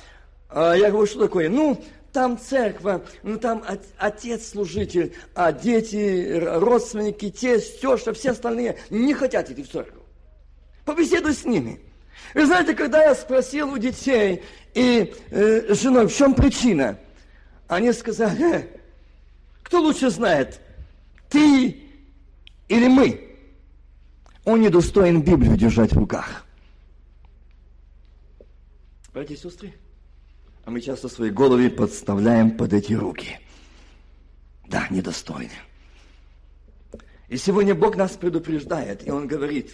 [0.48, 1.50] А я говорю, что такое?
[1.50, 1.78] Ну,
[2.14, 3.64] там церковь, ну там
[3.98, 10.00] отец служитель, а дети, родственники, тесть, теща, все остальные не хотят идти в церковь.
[10.84, 11.80] Побеседуй с ними.
[12.32, 16.98] Вы знаете, когда я спросил у детей и э, женой, в чем причина,
[17.66, 18.68] они сказали, э,
[19.64, 20.60] кто лучше знает,
[21.28, 21.82] ты
[22.68, 23.36] или мы?
[24.44, 26.46] Он недостоин Библию держать в руках.
[29.12, 29.74] Братья и сестры,
[30.64, 33.38] а мы часто свои головы подставляем под эти руки.
[34.66, 35.50] Да, недостойны.
[37.28, 39.72] И сегодня Бог нас предупреждает, и Он говорит,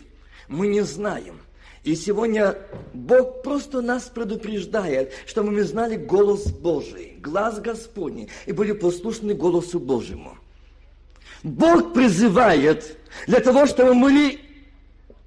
[0.48, 1.40] мы не знаем.
[1.84, 2.58] И сегодня
[2.92, 9.78] Бог просто нас предупреждает, чтобы мы знали голос Божий, глаз Господний, и были послушны голосу
[9.78, 10.36] Божьему.
[11.42, 14.40] Бог призывает для того, чтобы мы были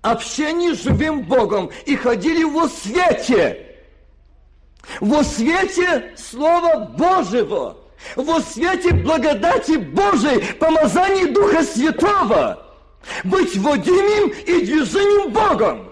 [0.01, 3.69] общении с живым Богом и ходили во свете–
[4.99, 7.77] во свете Слова Божьего,
[8.15, 12.65] во свете благодати Божией, помазания Духа Святого,
[13.23, 15.89] быть водимым и движимым Богом.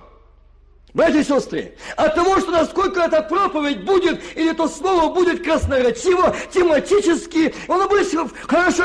[0.94, 6.36] Братья и сестры, от того, что насколько эта проповедь будет, или то слово будет красноречиво,
[6.54, 8.10] тематически, оно будет
[8.46, 8.84] хорошо,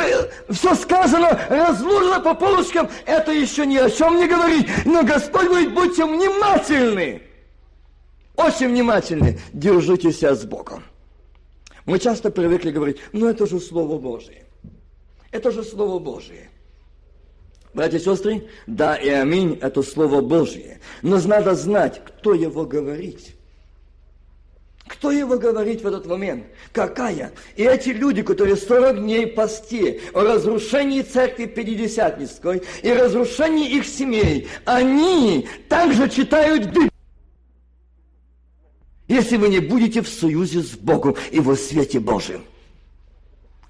[0.49, 4.69] все сказано, разложено по полочкам, это еще ни о чем не говорит.
[4.85, 7.23] Но Господь говорит, будьте внимательны.
[8.37, 10.85] Очень внимательны, держите себя с Богом.
[11.85, 14.45] Мы часто привыкли говорить, ну это же Слово Божие.
[15.31, 16.51] Это же Слово Божие.
[17.75, 20.81] Братья и сестры, да и аминь, это Слово Божье.
[21.03, 23.37] Но надо знать, кто его говорит.
[24.89, 26.47] Кто его говорит в этот момент?
[26.73, 27.33] Какая?
[27.57, 34.49] И эти люди, которые 40 дней пости о разрушении церкви Пятидесятницкой и разрушении их семей,
[34.65, 36.96] они также читают Библию.
[39.09, 42.43] Если вы не будете в союзе с Богом и во свете Божьем,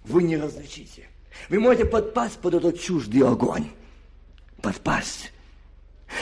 [0.04, 1.08] вы не различите.
[1.48, 3.66] Вы можете подпасть под этот чуждый огонь
[4.66, 5.32] подпасть.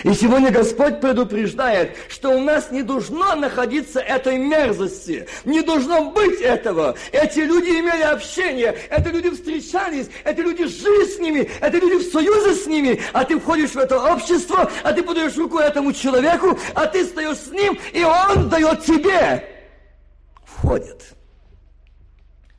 [0.02, 6.40] И сегодня Господь предупреждает, что у нас не должно находиться этой мерзости, не должно быть
[6.40, 6.96] этого.
[7.12, 12.10] Эти люди имели общение, эти люди встречались, эти люди жили с ними, эти люди в
[12.10, 16.58] союзе с ними, а ты входишь в это общество, а ты подаешь руку этому человеку,
[16.74, 19.44] а ты стоишь с ним, и он дает тебе.
[20.44, 21.14] Входит.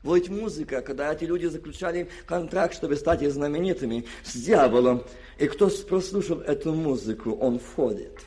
[0.06, 5.02] Вот музыка, когда эти люди заключали контракт, чтобы стать знаменитыми с дьяволом,
[5.38, 8.20] и кто прослушал эту музыку, он входит.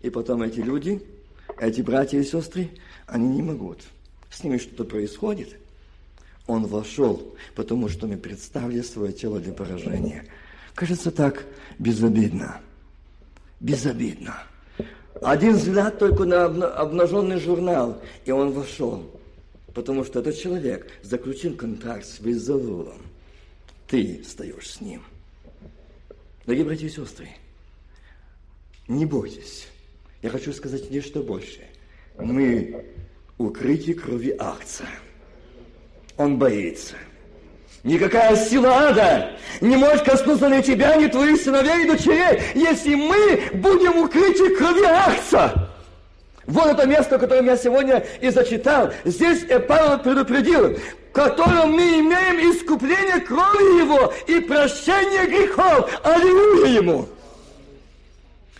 [0.00, 1.02] И потом эти люди,
[1.60, 2.70] эти братья и сестры,
[3.06, 3.82] они не могут.
[4.30, 5.56] С ними что-то происходит.
[6.46, 10.24] Он вошел, потому что мы представили свое тело для поражения.
[10.74, 11.44] Кажется так
[11.78, 12.60] безобидно.
[13.60, 14.34] Безобидно.
[15.20, 19.10] Один взгляд только на обнаженный журнал, и он вошел.
[19.74, 23.02] Потому что этот человек заключил контракт с Вельзавулом.
[23.88, 25.02] Ты встаешь с ним–
[26.48, 27.28] Дорогие братья и сестры,
[28.88, 29.68] не бойтесь.
[30.22, 31.66] Я хочу сказать нечто большее.
[32.16, 32.86] Мы
[33.36, 34.86] укрыты крови акца.
[36.16, 36.94] Он боится.
[37.84, 43.50] Никакая сила ада не может коснуться ни тебя, ни твоих сыновей и дочерей, если мы
[43.52, 45.68] будем укрыты крови акца.
[46.46, 48.90] Вот это место, которое я сегодня и зачитал.
[49.04, 50.78] Здесь Павел предупредил,
[51.12, 55.90] котором мы имеем искупление крови Его и прощение грехов.
[56.04, 57.08] Аллилуйя Ему!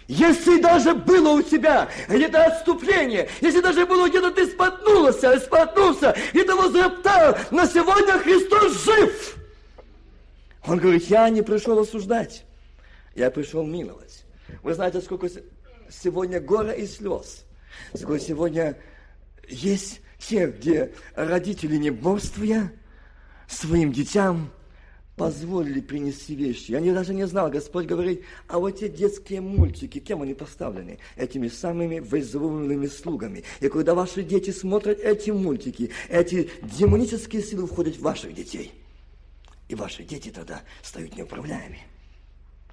[0.09, 6.55] Если даже было у тебя где-то отступление, если даже было где-то ты споткнулся, и ты
[6.55, 9.37] возроптал, но сегодня Христос жив.
[10.67, 12.45] Он говорит, я не пришел осуждать,
[13.15, 14.25] я пришел миловать.
[14.63, 15.29] Вы знаете, сколько
[15.91, 17.45] сегодня гора и слез,
[17.95, 18.79] сколько сегодня
[19.47, 22.73] есть тех, где родители, не борствуя,
[23.47, 24.51] своим детям
[25.17, 26.71] позволили принести вещи.
[26.71, 30.99] Я не, даже не знал, Господь говорит, а вот эти детские мультики, кем они поставлены?
[31.17, 33.45] Этими самыми вызываемыми слугами.
[33.61, 38.73] И когда ваши дети смотрят эти мультики, эти демонические силы входят в ваших детей.
[39.69, 41.81] И ваши дети тогда стают неуправляемыми.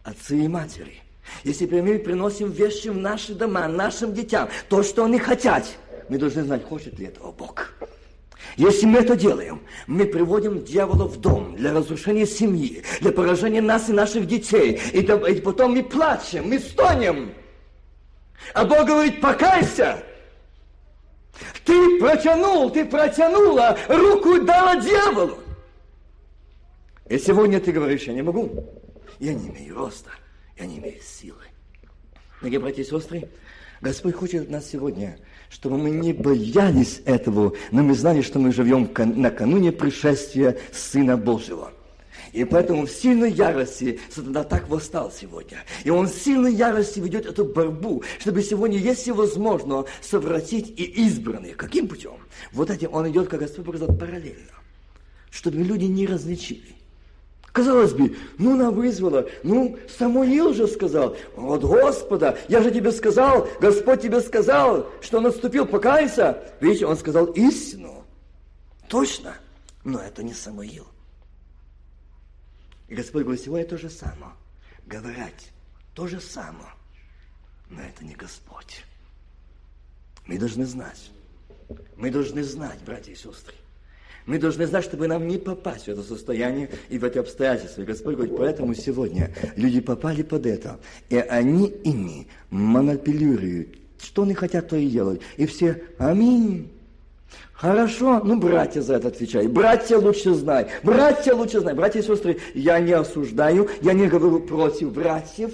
[0.03, 1.01] Отцы и матери.
[1.43, 5.65] Если мы приносим вещи в наши дома, нашим детям, то, что они хотят–
[6.09, 7.73] мы должны знать, хочет ли этого Бог.
[8.57, 13.89] Если мы это делаем, мы приводим дьявола в дом для разрушения семьи, для поражения нас
[13.89, 14.79] и наших детей.
[14.93, 15.01] И,
[15.41, 17.33] потом мы плачем, мы стонем.
[18.53, 20.03] А Бог говорит, покайся.
[21.65, 25.39] Ты протянул, ты протянула руку и дала дьяволу.
[27.09, 28.65] И сегодня ты говоришь, я не могу.
[29.19, 30.11] Я не имею роста,
[30.57, 31.43] я не имею силы.
[32.39, 33.29] Дорогие братья и сестры,
[33.81, 35.17] Господь хочет от нас сегодня
[35.49, 41.71] чтобы мы не боялись этого, но мы знали, что мы живем накануне пришествия Сына Божьего.
[42.33, 45.59] И поэтому в сильной ярости Сатана так восстал сегодня.
[45.85, 51.55] И он в сильной ярости ведет эту борьбу, чтобы сегодня, если возможно, совратить и избранных.
[51.55, 52.17] Каким путем?
[52.51, 54.51] Вот этим он идет, как Господь показал, параллельно.
[55.31, 56.74] Чтобы люди не различили.
[57.55, 63.47] Казалось бы, ну она вызвала, ну Самуил же сказал, вот Господа, я же тебе сказал,
[63.61, 66.43] Господь тебе сказал, что наступил, покайся.
[66.59, 68.03] Видите, он сказал истину.
[68.89, 69.37] Точно,
[69.85, 70.85] но это не Самуил.
[72.89, 74.33] И Господь говорит, сегодня то же самое.
[74.85, 75.53] Говорить
[75.93, 76.73] то же самое,
[77.69, 78.83] но это не Господь.
[80.25, 81.09] Мы должны знать,
[81.95, 83.55] мы должны знать, братья и сестры,
[84.25, 87.81] мы должны знать, чтобы нам не попасть в это состояние и в эти обстоятельства.
[87.81, 93.77] И Господь говорит, поэтому сегодня люди попали под это, и они ими манипулируют.
[94.01, 95.21] Что они хотят, то и делают.
[95.37, 96.71] И все, аминь.
[97.53, 99.51] Хорошо, ну, братья за это отвечают.
[99.51, 100.67] Братья лучше знай.
[100.83, 101.73] Братья лучше знай.
[101.73, 105.53] Братья и сестры, я не осуждаю, я не говорю против братьев,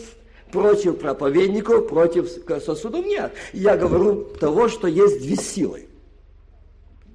[0.52, 2.30] против проповедников, против
[2.64, 3.06] сосудов.
[3.06, 3.34] Нет.
[3.54, 5.88] Я говорю того, что есть две силы.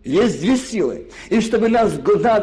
[0.07, 1.09] Есть две силы.
[1.31, 1.93] И чтобы нас,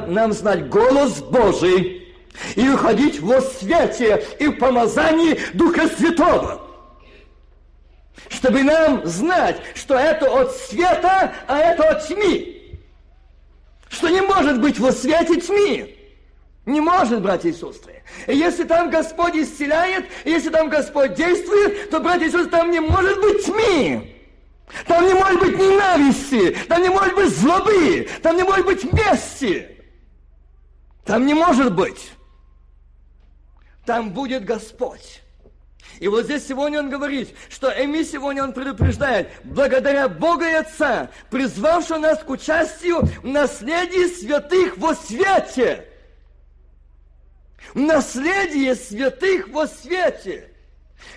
[0.08, 2.14] нам знать голос Божий
[2.56, 6.62] и уходить во свете и в помазании Духа Святого.
[8.28, 12.80] чтобы нам знать, что это от света, а это от тьмы.
[13.88, 15.96] Что не может быть во свете тьмы.
[16.66, 18.04] Не может, братья и сестры.
[18.28, 22.82] И если там Господь исцеляет, если там Господь действует, то, братья и сестры, там не
[22.82, 24.13] может быть тьмы.
[24.88, 29.70] Там не может быть ненависти, там не может быть злобы, там не может быть мести.
[31.06, 32.12] Там не может быть.
[33.86, 35.22] Там будет Господь.
[36.00, 41.12] И вот здесь сегодня он говорит, что Эми сегодня он предупреждает, благодаря Бога и Отца,
[41.30, 45.88] призвавшего нас к участию в наследии святых во свете.
[47.74, 50.53] Наследие святых во свете.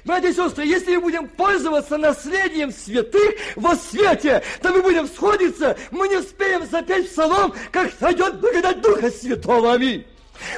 [0.05, 5.76] Братья и сестры, если мы будем пользоваться наследием святых во свете, то мы будем сходиться,
[5.91, 9.72] мы не успеем запеть псалом, как сойдет благодать Духа Святого.
[9.72, 10.07] Аминь.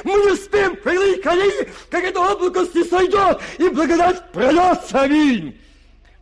[0.03, 5.01] Мы не успеем преодолеть колени, как это облако сойдет, и благодать прольется.
[5.01, 5.59] Аминь.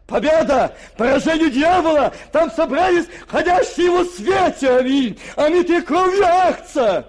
[0.08, 7.05] Победа, поражение дьявола, там собрались ходящие во свете, аминь, они те кровью акция.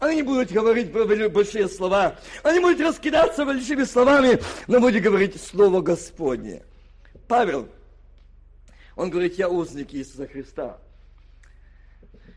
[0.00, 6.62] Они будут говорить большие слова, они будут раскидаться большими словами, но будут говорить Слово Господне.
[7.26, 7.68] Павел,
[8.94, 10.78] он говорит, я узник Иисуса Христа.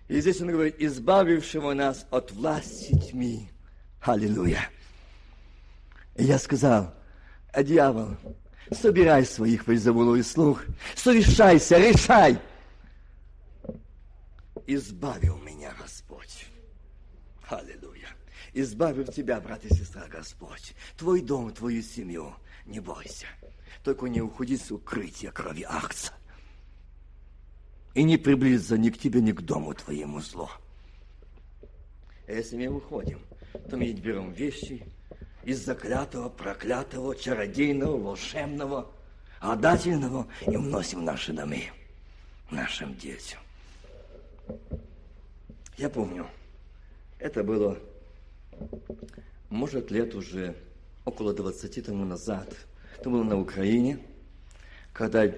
[0.07, 3.49] И здесь он говорит, избавившего нас от власти тьмы.
[4.01, 4.67] Аллилуйя.
[6.15, 6.93] И я сказал,
[7.53, 8.17] а дьявол,
[8.71, 10.63] собирай своих Вельзевулу и слух,
[10.95, 12.39] совершайся, решай.
[14.65, 15.90] Избавил меня Господь.
[17.51, 18.07] Аллилуйя.
[18.53, 20.73] Избавив тебя, брат и сестра, Господь.
[20.97, 22.33] Твой дом, твою семью.
[22.65, 23.27] Не бойся.
[23.83, 26.13] Только не уходи с укрытия крови акца
[27.93, 30.49] и не приблизится ни к тебе, ни к дому твоему зло.
[32.27, 33.19] А если мы уходим,
[33.69, 34.85] то мы берем вещи
[35.43, 38.91] из заклятого, проклятого, чародейного, волшебного,
[39.41, 41.65] гадательного и уносим в наши домы,
[42.49, 43.39] нашим детям.
[45.77, 46.27] Я помню,
[47.21, 47.77] это было,
[49.49, 50.55] может, лет уже
[51.05, 52.49] около 20 тому назад.
[52.97, 53.99] Это было на Украине,
[54.91, 55.31] когда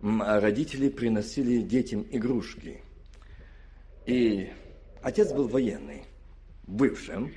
[0.00, 2.80] родители приносили детям игрушки.
[4.06, 4.50] И
[5.02, 6.04] отец был военный,
[6.66, 7.32] бывшим,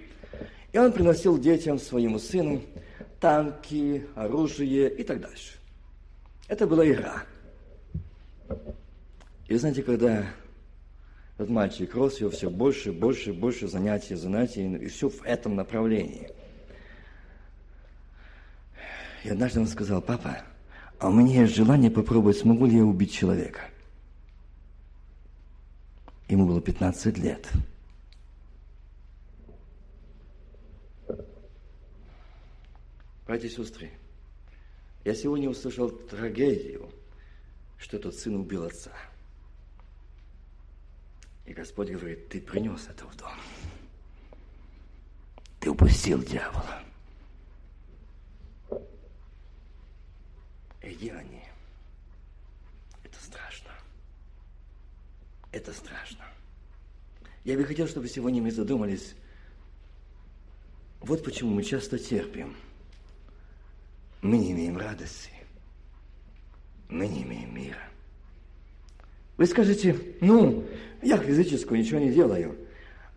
[0.71, 2.61] и он приносил детям, своему сыну,
[3.19, 5.57] танки, оружие и так дальше.
[6.47, 7.23] Это была игра.
[9.47, 10.25] И знаете, когда
[11.37, 16.29] этот мальчик рос, его все больше, больше, больше занятий, занятий, и все в этом направлении.
[19.23, 20.43] И однажды он сказал, папа,
[20.99, 23.61] а у меня есть желание попробовать, смогу ли я убить человека.
[26.29, 27.47] Ему было 15 лет.
[33.27, 33.89] Братья и сестры,
[35.03, 36.89] я сегодня услышал трагедию,
[37.77, 38.91] что тот сын убил отца.
[41.45, 43.31] И Господь говорит, ты принес это в дом.
[45.59, 46.85] Ты упустил дьявола.
[50.95, 51.43] где они?
[53.03, 53.71] Это страшно.
[55.51, 56.25] Это страшно.
[57.43, 59.15] Я бы хотел, чтобы сегодня мы задумались,
[61.01, 62.55] вот почему мы часто терпим.
[64.21, 65.31] Мы не имеем радости.
[66.89, 67.89] Мы не имеем мира.
[69.37, 70.63] Вы скажете, ну,
[71.01, 72.55] я физически ничего не делаю.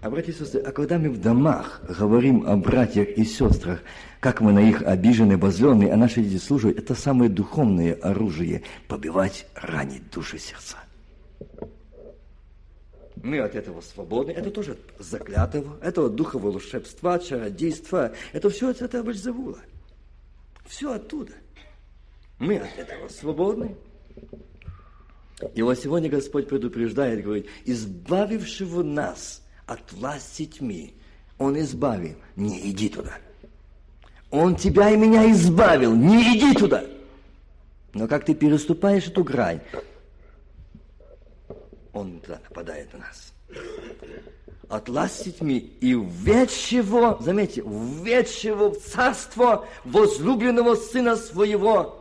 [0.00, 3.80] А, братья и сестры, а когда мы в домах говорим о братьях и сестрах,
[4.20, 9.46] как мы на их обижены, обозленные, а наши дети служат, это самое духовное оружие– побивать,
[9.54, 10.76] ранить души сердца.
[13.22, 14.30] Мы от этого свободны.
[14.30, 18.12] Это тоже от заклятого, этого духа волшебства, чародейства.
[18.32, 19.58] Это все от этого Бальзавула.
[20.66, 21.32] Все оттуда.
[22.38, 23.74] Мы от этого свободны.
[25.54, 30.94] И вот сегодня Господь предупреждает, говорит, избавившего нас– от власти тьмы.
[31.36, 32.16] Он избавил.
[32.34, 33.12] Не иди туда.
[34.30, 35.94] Он тебя и меня избавил.
[35.94, 36.84] Не иди туда.
[37.92, 39.60] Но как ты переступаешь эту грань,
[41.92, 43.32] он туда нападает на нас.
[44.68, 51.97] От власти тьмы и введшего, заметьте, введшего в царство возлюбленного сына своего.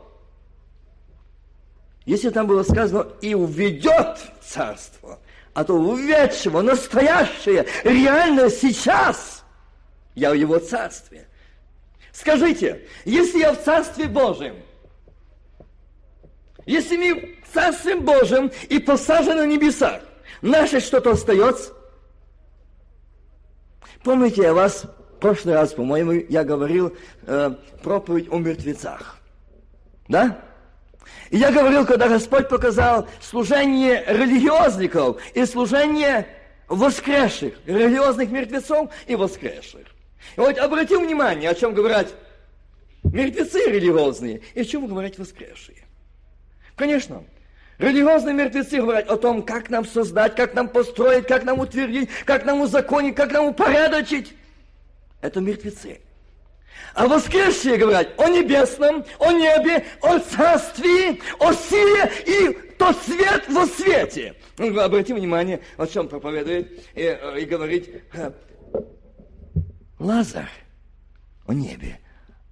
[2.08, 5.20] Если там было сказано, и уведет царство,
[5.53, 9.43] а то увядшего, настоящее, реально сейчас
[10.16, 11.28] я в его царстве.
[12.14, 14.55] Скажите, если я в царстве Божьем,
[16.66, 20.01] если мы в царстве Божьем и посажены на небесах,
[20.41, 21.74] наше что-то остается?
[24.05, 27.51] Помните, я вас в прошлый раз, по-моему, я говорил э,
[27.84, 29.18] проповедь о мертвецах.
[30.08, 30.41] Да?
[31.30, 36.28] И я говорил, когда Господь показал служение религиозников и служение
[36.68, 39.88] воскресших, религиозных мертвецов и воскресших.
[40.36, 42.14] И вот обратим внимание, о чем говорят
[43.03, 45.86] мертвецы религиозные и о чем говорят воскресшие.
[46.76, 47.24] Конечно,
[47.78, 52.45] религиозные мертвецы говорят о том, как нам создать, как нам построить, как нам утвердить, как
[52.45, 54.34] нам узаконить, как нам упорядочить.
[55.22, 55.99] Это мертвецы.
[56.93, 63.65] А воскресшие говорят о небесном, о небе, о царстве, о силе и тот свет во
[63.67, 64.36] свете.
[64.57, 68.32] Ну, обратим внимание, о чем проповедует и, и говорит э,
[69.99, 70.49] Лазарь
[71.45, 71.99] о небе,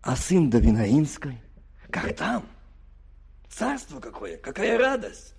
[0.01, 1.37] а сын Давинаинской,
[1.89, 2.47] как там?
[3.49, 5.33] Царство какое, какая радость.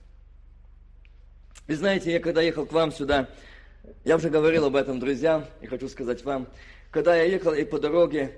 [1.67, 3.29] Вы знаете, я когда ехал к вам сюда,
[4.05, 6.47] я уже говорил об этом друзьям, и хочу сказать вам,
[6.91, 8.35] когда я ехал и по дороге,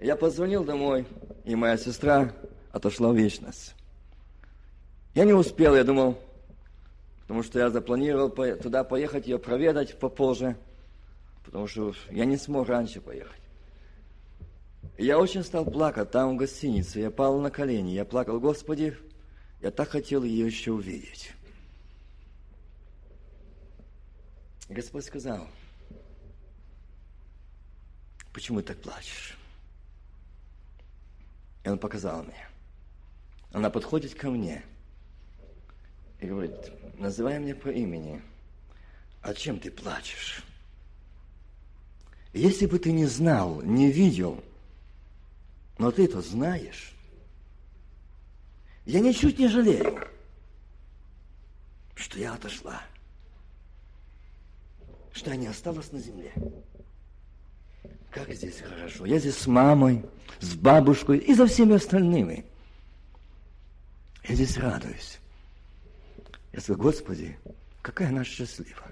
[0.00, 1.06] я позвонил домой,
[1.44, 2.32] и моя сестра
[2.72, 3.74] отошла в вечность.
[5.14, 6.18] Я не успел, я думал,
[7.22, 10.56] потому что я запланировал туда поехать, ее проведать попозже,
[11.44, 13.40] потому что я не смог раньше поехать.
[14.96, 17.00] И я очень стал плакать там, в гостинице.
[17.00, 18.96] Я пал на колени, я плакал, Господи,
[19.60, 21.32] я так хотел ее еще увидеть.
[24.68, 25.48] Господь сказал,
[28.32, 29.37] почему ты так плачешь?
[31.68, 32.48] И он показал мне.
[33.52, 34.64] Она подходит ко мне
[36.18, 36.54] и говорит,
[36.98, 38.22] называй меня по имени.
[39.20, 40.42] А чем ты плачешь?
[42.32, 44.42] Если бы ты не знал, не видел,
[45.76, 46.94] но ты это знаешь,
[48.86, 50.08] я ничуть не жалею,
[51.94, 52.82] что я отошла,
[55.12, 56.32] что я не осталась на земле.
[58.18, 59.06] Как здесь хорошо.
[59.06, 60.04] Я здесь с мамой,
[60.40, 62.44] с бабушкой и за всеми остальными.
[64.24, 65.18] Я здесь радуюсь.
[66.52, 67.38] Я сказал, Господи,
[67.82, 68.82] какая она счастлива.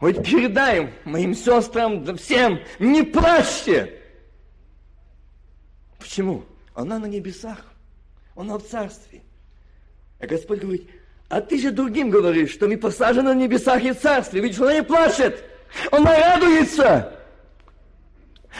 [0.00, 4.00] Вот передай моим сестрам, да всем, не плачьте.
[5.98, 6.44] Почему?
[6.74, 7.62] Она на небесах,
[8.34, 9.22] она в царстве.
[10.18, 10.88] А Господь говорит,
[11.28, 14.82] а ты же другим говоришь, что мы посажены на небесах и царстве, ведь она не
[14.82, 15.44] плачет.
[15.90, 17.16] Она радуется.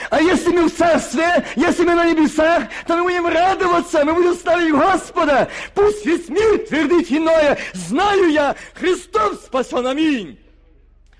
[0.09, 4.35] А если мы в царстве, если мы на небесах, то мы будем радоваться, мы будем
[4.35, 5.49] ставить Господа.
[5.75, 7.57] Пусть весь мир твердит иное.
[7.73, 10.39] Знаю я, Христос спасен, аминь.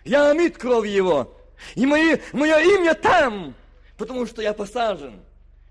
[0.03, 1.37] Я омит кровь Его.
[1.75, 3.53] И мои, мое имя там,
[3.97, 5.21] потому что я посажен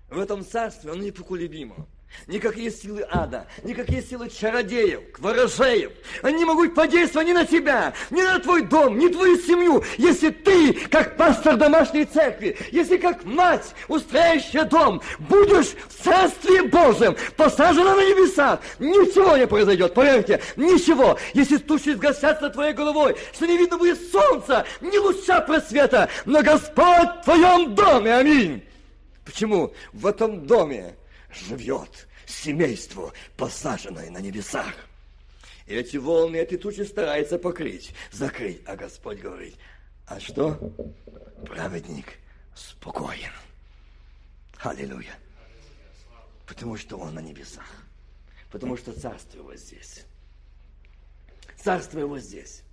[0.09, 1.87] в этом царстве, оно непоколебимо.
[2.27, 5.91] Никакие силы ада, никакие силы чародеев, ворожеев,
[6.21, 10.29] они не могут подействовать ни на тебя, ни на твой дом, ни твою семью, если
[10.29, 17.95] ты, как пастор домашней церкви, если как мать, устраивающая дом, будешь в Царстве Божьем, посажена
[17.95, 21.17] на небесах, ничего не произойдет, поверьте, ничего.
[21.33, 27.09] Если тучи сгасятся твоей головой, что не видно будет солнца, ни луча просвета, но Господь
[27.21, 28.63] в твоем доме, аминь.
[29.25, 29.73] Почему?
[29.93, 30.95] В этом доме
[31.33, 34.73] живет семейство, посаженное на небесах.
[35.67, 38.61] И эти волны, эти тучи старается покрыть, закрыть.
[38.65, 39.55] А Господь говорит,
[40.07, 40.73] а что?
[41.45, 42.17] Праведник
[42.55, 43.31] спокоен.
[44.59, 45.13] Аллилуйя.
[46.45, 47.65] Потому что он на небесах.
[48.51, 50.05] Потому что царство его здесь.
[51.63, 52.63] Царство его здесь.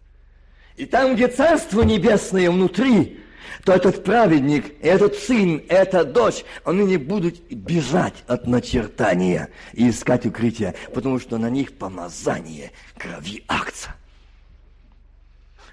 [0.77, 3.21] И там, где царство небесное внутри,
[3.65, 10.27] то этот праведник, этот сын, эта дочь, они не будут бежать от начертания и искать
[10.27, 13.95] укрытия, потому что на них помазание крови акция.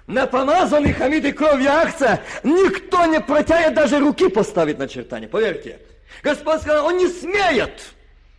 [0.06, 5.80] На помазанных Хамиды крови акция никто не протянет даже руки поставить начертание, поверьте.
[6.22, 7.94] Господь сказал, он не смеет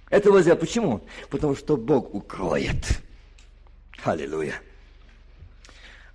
[0.10, 0.60] этого сделать.
[0.60, 1.02] Почему?
[1.30, 3.02] Потому что Бог укроет.
[4.04, 4.56] Аллилуйя.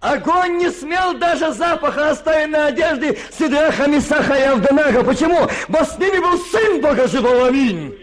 [0.02, 5.04] Огонь не смел даже запаха оставить на одежде Сидраха, Мисаха и Авданага.
[5.04, 5.48] Почему?
[5.68, 7.46] Бо с ними был Сын Бога Живого.
[7.46, 7.96] Аминь.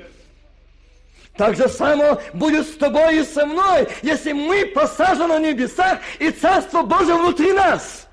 [1.36, 6.32] Так же само будет с тобой и со мной, если мы посажены на небесах и
[6.32, 8.08] Царство Божие внутри нас.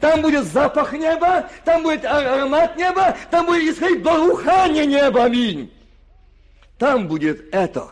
[0.00, 5.24] Там будет запах неба, там будет аромат неба, там будет исходить благоухание неба.
[5.24, 5.72] Аминь.
[6.76, 7.88] Там будет это,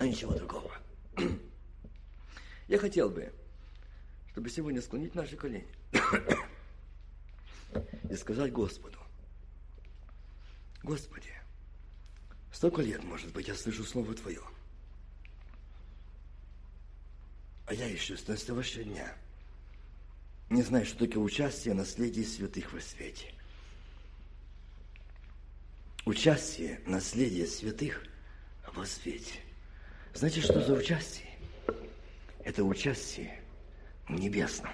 [0.00, 0.72] а ничего другого.
[2.66, 3.32] Я хотел бы,
[4.30, 5.66] чтобы сегодня склонить наши колени
[8.08, 8.98] и сказать Господу,
[10.82, 11.32] Господи,
[12.52, 14.42] столько лет, может быть, я слышу Слово Твое,
[17.66, 19.14] а я еще с настоящего дня
[20.48, 23.32] не знаю, что такое участие наследие святых во свете.
[26.04, 28.04] участие, наследие святых
[28.74, 29.38] во свете.
[30.12, 31.28] Знаете, что за участие?
[32.42, 33.40] Это участие
[34.18, 34.72] небесном.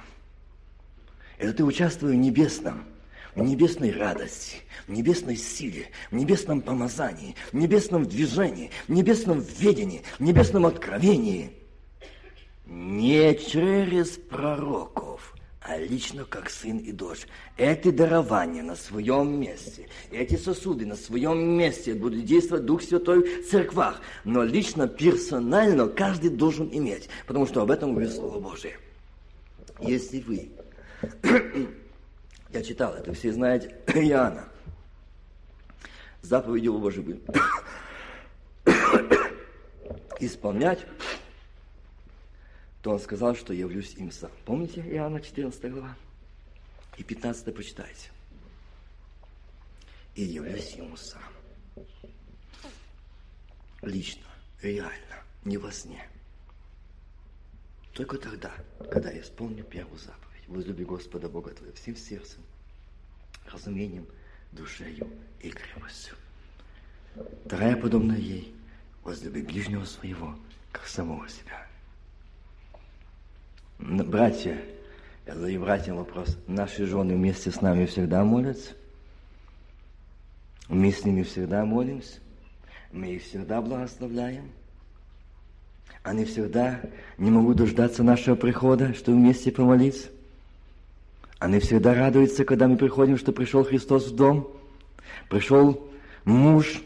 [1.38, 2.84] Это ты участвуешь в небесном,
[3.34, 4.56] в небесной радости,
[4.86, 11.52] в небесной силе, в небесном помазании, в небесном движении, в небесном ведении, в небесном откровении.
[12.64, 17.26] Не через пророков, а лично как сын и дочь.
[17.56, 23.50] Эти дарования на своем месте, эти сосуды на своем месте будут действовать Дух Святой в
[23.50, 28.78] церквах, но лично, персонально каждый должен иметь, потому что об этом говорит Слово Божие.
[29.80, 30.50] Если вы,
[32.50, 34.48] я читал это, все знаете, Иоанна,
[36.22, 37.20] заповеди его были
[40.20, 40.86] исполнять,
[42.82, 44.30] то он сказал, что явлюсь им сам.
[44.44, 45.96] Помните Иоанна 14 глава?
[46.96, 48.10] И 15 почитайте.
[50.14, 51.22] И явлюсь ему сам.
[53.82, 54.24] Лично,
[54.62, 56.08] реально, не во сне.
[57.96, 58.52] Только тогда,
[58.90, 60.46] когда я исполню первую заповедь.
[60.48, 62.42] Возлюби Господа Бога твоего всем сердцем,
[63.50, 64.06] разумением,
[64.52, 65.08] душею
[65.40, 66.14] и крепостью.
[67.46, 68.54] Вторая, подобная ей,
[69.02, 70.36] возлюби ближнего своего,
[70.72, 71.66] как самого себя.
[73.78, 74.62] Братья,
[75.26, 76.36] я задаю братьям вопрос.
[76.46, 78.74] Наши жены вместе с нами всегда молятся?
[80.68, 82.20] Мы с ними всегда молимся?
[82.92, 84.52] Мы их всегда благословляем?
[86.02, 86.80] Они всегда
[87.18, 90.08] не могут дождаться нашего прихода, чтобы вместе помолиться?
[91.38, 94.50] Они всегда радуются, когда мы приходим, что пришел Христос в дом,
[95.28, 95.90] пришел
[96.24, 96.80] муж,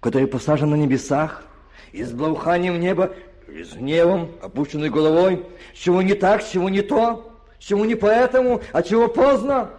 [0.00, 1.44] который посажен на небесах,
[1.92, 3.12] и с благоуханием неба
[3.48, 5.44] и с гневом, опущенной головой,
[5.74, 9.70] чего не так, чего не то, чего не поэтому, а чего поздно,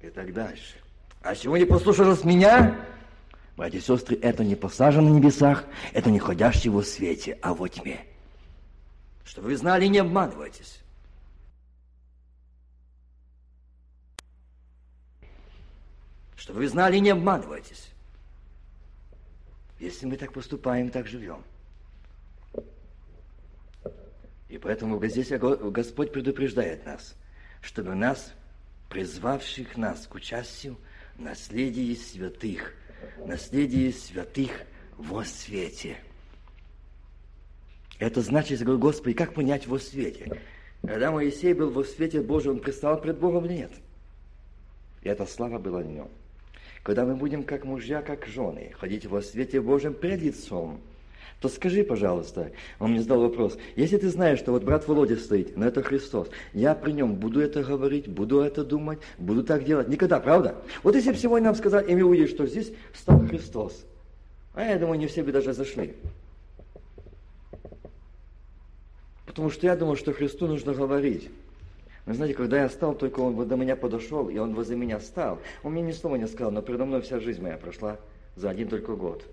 [0.00, 0.76] и так дальше.
[1.22, 2.76] А чего не послушалось меня,
[3.60, 7.68] братья и сестры, это не посажено на небесах, это не ходящий во свете, а во
[7.68, 8.06] тьме.
[9.22, 10.80] Чтобы вы знали, не обманывайтесь.
[16.36, 17.90] Чтобы вы знали, не обманывайтесь.
[19.78, 21.44] Если мы так поступаем, так живем–
[24.48, 27.14] и поэтому здесь Господь предупреждает нас,
[27.60, 28.32] чтобы нас,
[28.88, 30.76] призвавших нас к участию,
[31.16, 32.74] наследии святых,
[33.24, 34.50] наследии святых
[34.96, 35.96] во свете.
[37.98, 40.40] Это значит, говорю, Господи, как понять во свете?
[40.82, 43.72] Когда Моисей был во свете Божьем, он предстал пред Богом или нет?
[45.02, 46.08] И эта слава была в нем.
[46.82, 50.80] Когда мы будем как мужья, как жены, ходить во свете Божьем пред лицом
[51.40, 55.56] то скажи, пожалуйста, он мне задал вопрос, если ты знаешь, что вот брат Володя стоит,
[55.56, 59.88] но это Христос, я при нем буду это говорить, буду это думать, буду так делать?
[59.88, 60.56] Никогда, правда?
[60.82, 63.86] Вот если бы сегодня нам сказали, и мы увидели, что здесь стал Христос,
[64.54, 65.94] а я думаю, не все бы даже зашли.
[69.24, 71.30] Потому что я думал, что Христу нужно говорить.
[72.04, 75.38] Вы знаете, когда я стал, только он до меня подошел, и он возле меня стал.
[75.62, 77.98] Он мне ни слова не сказал, но передо мной вся жизнь моя прошла
[78.36, 79.24] за один только год.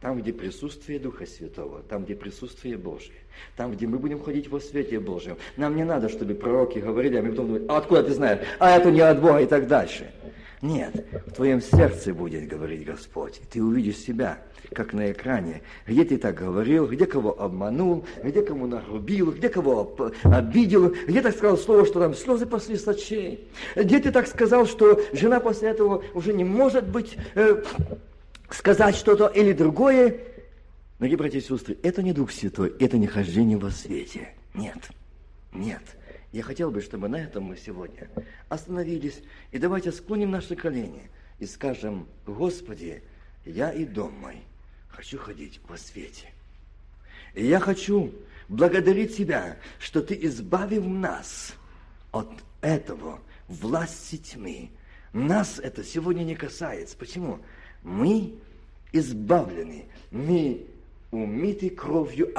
[0.00, 3.18] Там, где присутствие Духа Святого, там, где присутствие Божие,
[3.56, 5.38] там, где мы будем ходить во свете Божьем.
[5.56, 8.40] Нам не надо, чтобы пророки говорили, а мы потом думаем, а откуда ты знаешь?
[8.58, 10.12] А это не от Бога и так дальше.
[10.60, 13.40] Нет, в твоем сердце будет говорить Господь.
[13.50, 14.38] Ты увидишь себя,
[14.72, 19.94] как на экране, где ты так говорил, где кого обманул, где кому нагрубил, где кого
[20.22, 25.00] обидел, где так сказал слово, что там слезы после сочей, где ты так сказал, что
[25.12, 27.62] жена после этого уже не может быть э,
[28.54, 30.18] сказать что-то или другое.
[30.98, 34.28] Дорогие братья и сестры, это не Дух Святой, это не хождение во свете.
[34.54, 34.78] Нет,
[35.52, 35.82] нет.
[36.32, 38.08] Я хотел бы, чтобы на этом мы сегодня
[38.48, 39.22] остановились.
[39.52, 41.02] И давайте склоним наши колени
[41.38, 43.02] и скажем, Господи,
[43.44, 44.38] я и дом мой
[44.88, 46.32] хочу ходить во свете.
[47.34, 48.12] И я хочу
[48.48, 51.54] благодарить Тебя, что Ты избавил нас
[52.12, 52.30] от
[52.60, 54.70] этого власти тьмы.
[55.12, 56.96] Нас это сегодня не касается.
[56.96, 57.40] Почему?
[57.82, 58.34] Мы
[58.94, 60.62] избавлены, мы
[61.10, 62.32] умиты кровью.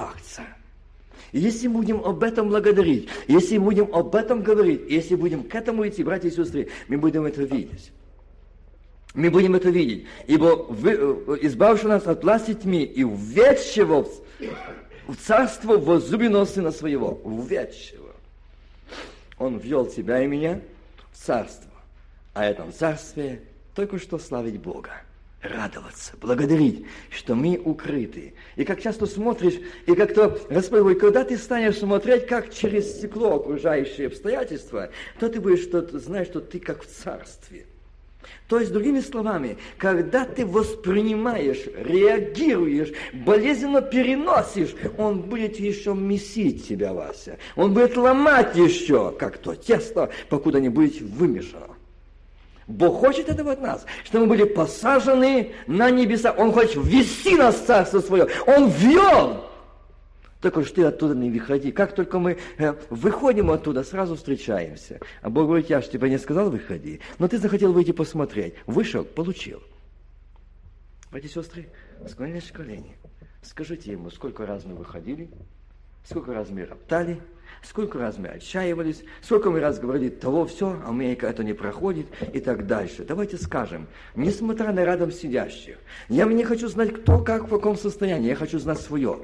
[1.31, 5.87] И если будем об этом благодарить, если будем об этом говорить, если будем к этому
[5.87, 7.91] идти, братья и сестры, мы будем это видеть.
[9.13, 10.05] Мы будем это видеть.
[10.27, 14.07] Ибо вы, э, избавивший нас от власти тьмы и уведшего
[15.07, 18.11] в царство возлюбленного Сына Своего, уведшего.
[19.37, 20.59] Он ввел тебя и меня
[21.11, 21.71] в царство.
[22.33, 23.41] А этом царстве
[23.73, 25.04] только что славить Бога
[25.47, 28.33] радоваться, благодарить, что мы укрыты.
[28.55, 34.07] И как часто смотришь, и как-то Господь когда ты станешь смотреть, как через стекло окружающие
[34.07, 34.89] обстоятельства,
[35.19, 37.65] то ты будешь что знаешь, что ты как в царстве.
[38.47, 46.93] То есть, другими словами, когда ты воспринимаешь, реагируешь, болезненно переносишь, он будет еще месить тебя,
[46.93, 47.37] Вася.
[47.55, 51.74] Он будет ломать еще, как то тесто, покуда не будет вымешано.
[52.67, 56.31] Бог хочет этого от нас, чтобы мы были посажены на небеса.
[56.31, 58.27] Он хочет ввести нас в Царство Свое.
[58.47, 59.45] Он ввел.
[60.41, 61.71] Только что ты оттуда не выходи.
[61.71, 64.99] Как только мы э, выходим оттуда, сразу встречаемся.
[65.21, 68.55] А Бог говорит, я же тебе не сказал выходи, но ты захотел выйти посмотреть.
[68.65, 69.61] Вышел, получил.
[71.11, 71.69] Братья и сестры,
[72.07, 72.95] склоняйся колени.
[73.41, 75.29] Скажите ему, сколько раз мы выходили,
[76.03, 77.19] сколько раз мы роптали,
[77.63, 82.07] сколько раз мы отчаивались, сколько мы раз говорили, того все, а меня это не проходит
[82.33, 83.03] и так дальше.
[83.03, 85.77] Давайте скажем, несмотря на рядом сидящих,
[86.09, 89.19] я не хочу знать, кто как, в каком состоянии, я хочу знать свое.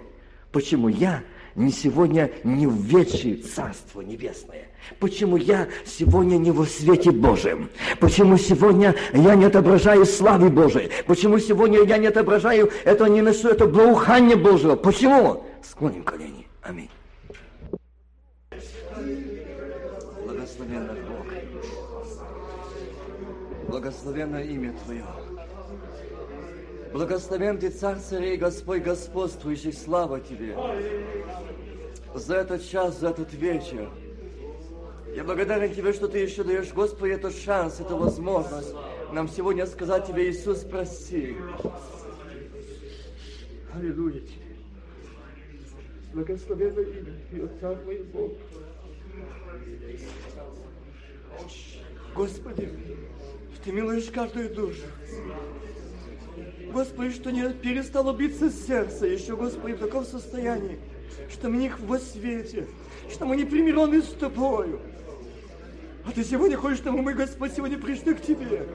[0.51, 1.23] Почему я
[1.55, 4.67] не сегодня не в ветши Царство Небесное?
[4.99, 7.69] Почему я сегодня не во свете Божьем?
[7.99, 10.91] Почему сегодня я не отображаю славы Божией?
[11.05, 14.75] Почему сегодня я не отображаю это, не несу это благоухание Божьего?
[14.75, 15.45] Почему?
[15.63, 16.47] Склоним колени.
[16.61, 16.89] Аминь.
[20.25, 21.21] Благословенный Бог.
[23.71, 25.05] Благословенное имя Твое.
[26.91, 30.57] Благословен Ты, Царь царей, Господь господствующий, слава Тебе
[32.13, 33.89] за этот час, за этот вечер.
[35.15, 38.75] Я благодарен Тебе, что Ты еще даешь, Господи, этот шанс, эту возможность
[39.13, 41.37] нам сегодня сказать Тебе, Иисус, прости.
[43.73, 44.21] Аллилуйя
[46.13, 48.33] Благословенное имя Твое, Царь мой Бог.
[52.15, 52.69] Господи,
[53.63, 54.81] Ты милуешь каждую душу.
[56.71, 60.79] Господи, что не перестало биться сердце еще, Господи, в таком состоянии,
[61.29, 62.67] что мы не во свете,
[63.09, 64.79] что мы не примирены с Тобою.
[66.05, 68.67] А Ты сегодня хочешь, чтобы мы, Господь, сегодня пришли к Тебе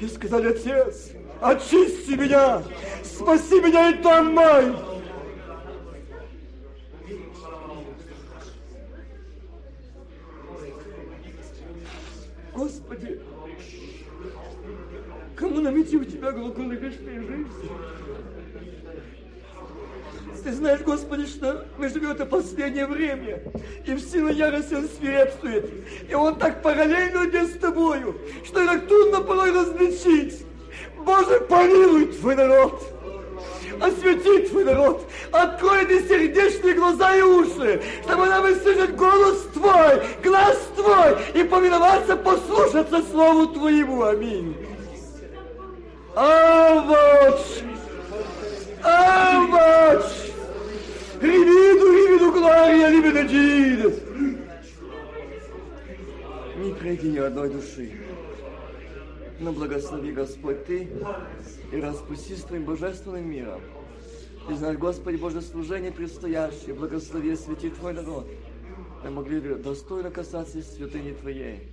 [0.00, 1.10] и сказали, Отец,
[1.40, 2.62] очисти меня,
[3.02, 4.93] спаси меня и там мой.
[16.34, 17.46] Тебя глаголы вечной жизни?
[20.42, 23.40] Ты знаешь, Господи, что мы живем это последнее время,
[23.86, 25.70] и в силу ярости Он свирепствует.
[26.08, 30.44] И Он так параллельно идет с тобою, что так трудно порой различить.
[30.98, 32.90] Боже, помилуй Твой народ!
[33.80, 40.58] освети Твой народ, открой ты сердечные глаза и уши, чтобы нам услышать голос Твой, глаз
[40.76, 44.04] Твой, и повиноваться, послушаться Слову Твоему.
[44.04, 44.73] Аминь.
[46.16, 47.64] Avaç!
[48.82, 50.04] Avaç!
[51.20, 53.94] Rivido, rivido, glória, rivido, Jesus!
[56.56, 57.90] Не пройди ни одной души.
[59.40, 60.88] Но благослови, Господь, Ты
[61.72, 63.60] и распусти с Твоим божественным миром.
[64.48, 68.28] И знать, Господи, Божье служение предстоящее, благослови, освети Твой народ.
[69.02, 71.72] Мы могли достойно касаться святыни Твоей.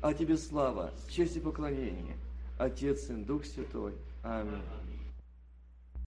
[0.00, 2.16] А Тебе слава, честь и поклонение–
[2.58, 3.92] Отец и Дух Святой.
[4.22, 4.62] Аминь.